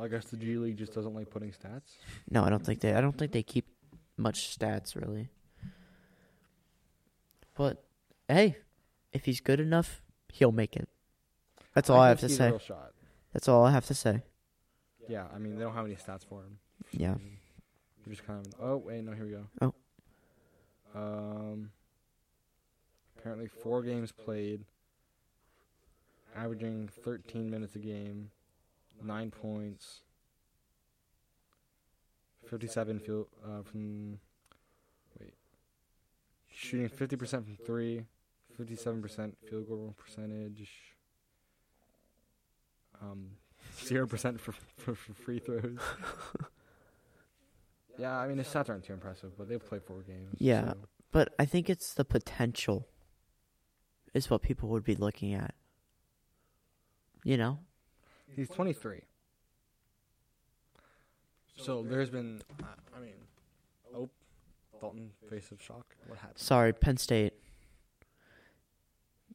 I 0.00 0.08
guess 0.08 0.24
the 0.24 0.36
G 0.36 0.56
League 0.56 0.76
just 0.76 0.94
doesn't 0.94 1.14
like 1.14 1.30
putting 1.30 1.50
stats. 1.50 1.92
No, 2.28 2.42
I 2.42 2.50
don't 2.50 2.64
think 2.64 2.80
they. 2.80 2.94
I 2.94 3.00
don't 3.00 3.16
think 3.16 3.32
they 3.32 3.42
keep 3.42 3.66
much 4.16 4.56
stats 4.56 4.96
really. 4.96 5.28
But 7.54 7.84
hey, 8.28 8.56
if 9.12 9.24
he's 9.24 9.40
good 9.40 9.60
enough, 9.60 10.02
he'll 10.32 10.52
make 10.52 10.74
it. 10.76 10.88
That's 11.74 11.90
all 11.90 12.00
I, 12.00 12.08
have 12.08 12.20
to 12.20 12.28
say. 12.28 12.52
That's 13.32 13.48
all 13.48 13.64
I 13.64 13.70
have 13.70 13.86
to 13.86 13.94
say. 13.94 14.22
Yeah, 15.08 15.26
I 15.34 15.38
mean 15.38 15.56
they 15.56 15.62
don't 15.62 15.74
have 15.74 15.84
any 15.84 15.96
stats 15.96 16.24
for 16.24 16.40
him. 16.40 16.58
Yeah. 16.92 17.14
You're 18.04 18.14
just 18.14 18.26
kind 18.26 18.44
of. 18.44 18.52
Oh 18.60 18.76
wait, 18.78 19.04
no, 19.04 19.12
here 19.12 19.24
we 19.24 19.30
go. 19.30 19.46
Oh. 19.60 19.74
Um. 20.96 21.70
Apparently, 23.24 23.48
four 23.48 23.82
games 23.82 24.12
played, 24.12 24.66
averaging 26.36 26.90
13 27.02 27.50
minutes 27.50 27.74
a 27.74 27.78
game, 27.78 28.30
nine 29.02 29.30
points, 29.30 30.02
57 32.50 32.98
field 32.98 33.28
uh, 33.42 33.62
from. 33.62 34.18
Wait. 35.18 35.32
shooting 36.52 36.90
50% 36.90 37.30
from 37.30 37.56
three, 37.64 38.04
57% 38.60 39.32
field 39.48 39.68
goal 39.68 39.94
percentage, 39.96 40.68
um, 43.00 43.28
0% 43.78 44.38
for, 44.38 44.52
for, 44.52 44.94
for 44.94 45.14
free 45.14 45.38
throws. 45.38 45.78
yeah, 47.98 48.18
I 48.18 48.28
mean, 48.28 48.36
the 48.36 48.42
stats 48.44 48.68
aren't 48.68 48.84
too 48.84 48.92
impressive, 48.92 49.30
but 49.38 49.48
they've 49.48 49.66
played 49.66 49.82
four 49.82 50.02
games. 50.02 50.36
Yeah. 50.36 50.72
so- 50.72 50.78
But 51.10 51.32
I 51.38 51.46
think 51.46 51.70
it's 51.70 51.94
the 51.94 52.04
potential 52.04 52.86
is 54.14 54.30
what 54.30 54.42
people 54.42 54.68
would 54.70 54.84
be 54.84 54.94
looking 54.94 55.34
at. 55.34 55.54
You 57.24 57.36
know? 57.36 57.58
He's 58.34 58.48
23. 58.48 59.00
So 61.56 61.82
there's 61.82 62.10
been, 62.10 62.42
uh, 62.62 62.66
I 62.96 63.00
mean, 63.00 63.14
oh, 63.94 64.08
Dalton 64.80 65.10
face 65.30 65.50
of 65.52 65.62
shock. 65.62 65.94
What 66.06 66.18
happened? 66.18 66.38
Sorry, 66.38 66.72
Penn 66.72 66.96
State. 66.96 67.32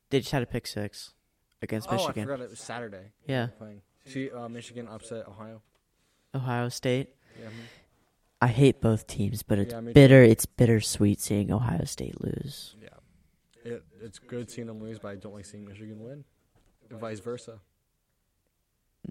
They 0.10 0.20
just 0.20 0.32
had 0.32 0.44
a 0.44 0.46
pick 0.46 0.68
six 0.68 1.14
against 1.62 1.88
oh, 1.90 1.94
I 1.94 1.96
Michigan. 1.98 2.24
forgot 2.26 2.42
it 2.42 2.50
was 2.50 2.60
Saturday. 2.60 3.12
Yeah. 3.28 3.48
Playing. 3.58 3.82
See, 4.06 4.30
uh, 4.32 4.50
Michigan 4.50 4.88
upset 4.88 5.28
Ohio. 5.28 5.62
Ohio 6.36 6.70
State. 6.70 7.10
Yeah. 7.40 7.48
mhm. 7.48 7.52
I 8.42 8.48
hate 8.48 8.80
both 8.82 9.06
teams, 9.08 9.44
but 9.44 9.60
it's 9.60 9.72
Yeah, 9.74 9.82
me 9.82 9.88
too. 9.88 9.94
bitter. 9.94 10.24
It's 10.24 10.46
bittersweet 10.46 11.20
seeing 11.20 11.52
Ohio 11.52 11.84
State 11.86 12.22
lose. 12.22 12.76
It's 14.02 14.20
good 14.20 14.50
seeing 14.50 14.68
them 14.68 14.80
lose, 14.80 15.00
but 15.00 15.10
I 15.10 15.16
don't 15.16 15.34
like 15.34 15.46
seeing 15.46 15.66
Michigan 15.66 16.00
win. 16.04 16.24
And 16.90 17.00
vice 17.00 17.20
versa. 17.20 17.60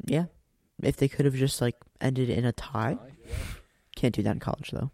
Yeah. 0.05 0.27
If 0.83 0.97
they 0.97 1.09
could 1.09 1.25
have 1.25 1.35
just 1.35 1.61
like 1.61 1.77
ended 2.01 2.31
in 2.31 2.45
a 2.45 2.53
tie, 2.53 2.99
can't 3.97 4.15
do 4.15 4.23
that 4.23 4.33
in 4.35 4.41
college 4.41 4.71
though, 4.71 4.93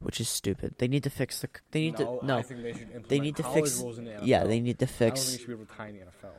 which 0.00 0.20
is 0.20 0.28
stupid. 0.28 0.76
They 0.78 0.86
need 0.86 1.02
to 1.04 1.10
fix 1.10 1.40
the. 1.40 1.48
They 1.72 1.80
need 1.80 1.98
no, 1.98 2.18
to 2.20 2.26
no. 2.26 2.42
They 2.42 2.72
They 3.08 3.18
need 3.18 3.36
to 3.36 3.42
fix. 3.42 3.80
rules 3.80 3.98
in 3.98 4.04
the. 4.04 4.20
Yeah, 4.22 4.44
they 4.44 4.60
need 4.60 4.78
to 4.78 4.86
fix 4.86 5.00
I 5.00 5.06
don't 5.06 5.16
think 5.16 5.16
fix. 5.16 5.32
you 5.32 5.38
should 5.38 5.46
be 5.48 5.52
able 5.54 5.66
to 5.66 5.74
tie 5.76 5.88
in 5.88 5.94
the 5.96 6.02
NFL. 6.02 6.32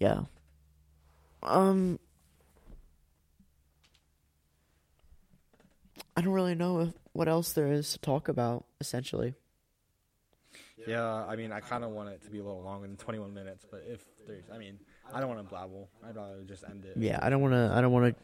Yeah. 0.00 0.20
Um. 1.44 2.00
I 6.16 6.20
don't 6.20 6.32
really 6.32 6.54
know 6.54 6.80
if, 6.80 6.88
what 7.12 7.28
else 7.28 7.52
there 7.52 7.72
is 7.72 7.92
to 7.92 7.98
talk 8.00 8.28
about. 8.28 8.66
Essentially, 8.80 9.34
Yeah, 10.86 11.24
I 11.26 11.36
mean, 11.36 11.52
I 11.52 11.60
kind 11.60 11.84
of 11.84 11.90
want 11.90 12.08
it 12.10 12.22
to 12.22 12.30
be 12.30 12.38
a 12.38 12.42
little 12.44 12.62
longer 12.62 12.86
than 12.86 12.96
21 12.96 13.32
minutes, 13.34 13.64
but 13.70 13.84
if 13.88 14.04
there's, 14.26 14.44
I 14.52 14.58
mean, 14.58 14.78
I 15.12 15.20
don't 15.20 15.28
want 15.28 15.46
to 15.48 15.54
blabble. 15.54 15.88
I'd 16.06 16.16
rather 16.16 16.42
just 16.46 16.64
end 16.64 16.84
it. 16.84 16.96
yeah. 16.96 17.18
I 17.22 17.28
don't 17.30 17.40
want 17.42 17.54
to. 17.54 17.72
I 17.74 17.80
don't 17.80 17.92
want 17.92 18.16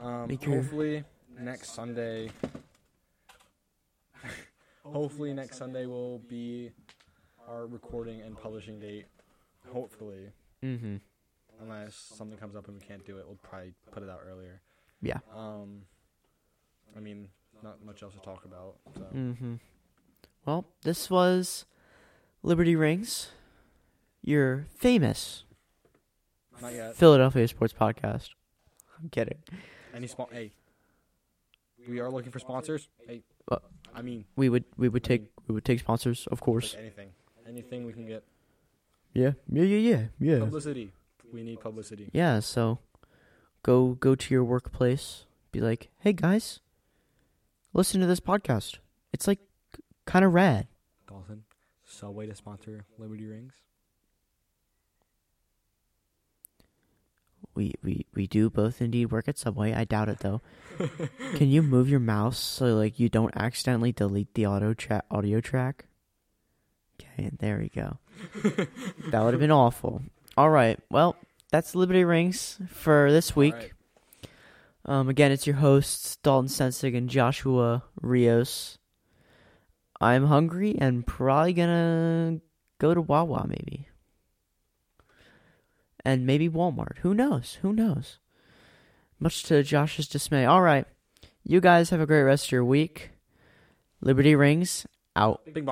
to. 0.00 0.06
Um, 0.06 0.28
hopefully 0.30 1.04
next 1.40 1.74
Sunday. 1.74 2.30
hopefully 4.84 5.32
next 5.32 5.56
Sunday 5.56 5.86
will 5.86 6.18
be 6.20 6.70
our 7.48 7.66
recording 7.66 8.20
and 8.22 8.36
publishing 8.36 8.78
date. 8.78 9.06
Hopefully, 9.72 10.30
Mm-hmm. 10.64 10.96
unless 11.60 11.94
something 11.94 12.38
comes 12.38 12.56
up 12.56 12.66
and 12.68 12.76
we 12.80 12.86
can't 12.86 13.04
do 13.04 13.18
it, 13.18 13.24
we'll 13.26 13.38
probably 13.42 13.72
put 13.92 14.02
it 14.02 14.08
out 14.08 14.20
earlier. 14.28 14.60
Yeah. 15.02 15.18
Um, 15.34 15.82
I 16.96 17.00
mean, 17.00 17.28
not 17.62 17.84
much 17.84 18.02
else 18.02 18.14
to 18.14 18.20
talk 18.20 18.44
about. 18.44 18.76
So 18.94 19.02
Mm-hmm. 19.14 19.54
Well, 20.46 20.64
this 20.82 21.10
was 21.10 21.64
Liberty 22.42 22.76
Rings, 22.76 23.30
your 24.22 24.66
famous 24.76 25.42
not 26.62 26.72
yet. 26.72 26.94
Philadelphia 26.96 27.46
sports 27.48 27.74
podcast. 27.78 28.30
I'm 29.02 29.08
kidding. 29.10 29.38
Any 29.92 30.06
small? 30.06 30.28
Hey, 30.32 30.52
we 31.88 32.00
are 32.00 32.10
looking 32.10 32.30
for 32.32 32.38
sponsors. 32.38 32.88
Hey, 33.06 33.22
Uh, 33.50 33.58
I 33.94 34.02
mean, 34.02 34.24
We 34.36 34.48
would 34.48 34.64
we 34.76 34.88
would 34.88 35.04
take 35.04 35.30
we 35.48 35.54
would 35.54 35.64
take 35.64 35.80
sponsors, 35.80 36.26
of 36.28 36.40
course. 36.40 36.72
like 36.74 36.82
anything, 36.82 37.08
anything 37.46 37.84
we 37.86 37.92
can 37.92 38.06
get. 38.06 38.24
Yeah. 39.14 39.32
Yeah. 39.52 39.64
Yeah. 39.64 39.78
Yeah. 39.78 40.02
Yeah. 40.18 40.38
Publicity. 40.40 40.92
We 41.32 41.42
need 41.42 41.60
publicity. 41.60 42.08
Yeah, 42.12 42.38
so 42.40 42.78
go 43.64 43.94
go 43.94 44.14
to 44.14 44.32
your 44.34 44.44
workplace, 44.44 45.26
be 45.52 45.60
like, 45.60 45.90
"Hey 45.98 46.12
guys, 46.12 46.60
listen 47.74 48.00
to 48.00 48.06
this 48.06 48.20
podcast. 48.20 48.78
It's 49.12 49.26
like 49.26 49.40
kind 50.06 50.24
of 50.24 50.32
rad." 50.32 50.66
Dalton, 51.08 51.44
Subway 51.84 52.26
to 52.26 52.34
sponsor 52.34 52.86
Liberty 52.98 53.26
Rings. 53.26 53.52
We 57.54 57.74
we 57.82 58.06
we 58.14 58.26
do 58.26 58.50
both 58.50 58.82
indeed 58.82 59.10
work 59.10 59.28
at 59.28 59.38
Subway. 59.38 59.72
I 59.72 59.84
doubt 59.84 60.08
it 60.08 60.18
though. 60.18 60.42
Can 61.36 61.48
you 61.48 61.62
move 61.62 61.88
your 61.88 62.00
mouse 62.00 62.38
so 62.38 62.74
like 62.76 62.98
you 62.98 63.08
don't 63.08 63.34
accidentally 63.36 63.92
delete 63.92 64.34
the 64.34 64.46
auto 64.46 64.74
track 64.74 65.04
audio 65.10 65.40
track? 65.40 65.86
Okay, 67.00 67.30
there 67.38 67.58
we 67.58 67.68
go. 67.68 67.98
that 69.10 69.22
would 69.22 69.34
have 69.34 69.40
been 69.40 69.50
awful. 69.50 70.02
All 70.36 70.50
right. 70.50 70.78
Well, 70.90 71.16
that's 71.50 71.74
Liberty 71.74 72.04
Rings 72.04 72.58
for 72.68 73.10
this 73.10 73.34
week. 73.34 73.54
Alright. 73.54 73.72
Um, 74.84 75.08
again, 75.08 75.32
it's 75.32 75.46
your 75.46 75.56
hosts 75.56 76.16
Dalton 76.16 76.48
Sensenig 76.48 76.96
and 76.96 77.08
Joshua 77.08 77.82
Rios. 78.00 78.78
I'm 80.00 80.26
hungry 80.26 80.76
and 80.78 81.06
probably 81.06 81.52
gonna 81.52 82.40
go 82.78 82.94
to 82.94 83.00
Wawa 83.00 83.46
maybe, 83.48 83.88
and 86.04 86.26
maybe 86.26 86.48
Walmart. 86.48 86.98
Who 86.98 87.14
knows? 87.14 87.58
Who 87.62 87.72
knows? 87.72 88.18
Much 89.18 89.42
to 89.44 89.62
Josh's 89.62 90.08
dismay. 90.08 90.44
All 90.44 90.62
right, 90.62 90.86
you 91.44 91.60
guys 91.60 91.90
have 91.90 92.00
a 92.00 92.06
great 92.06 92.22
rest 92.22 92.46
of 92.46 92.52
your 92.52 92.64
week. 92.64 93.10
Liberty 94.00 94.34
rings 94.34 94.86
out. 95.14 95.40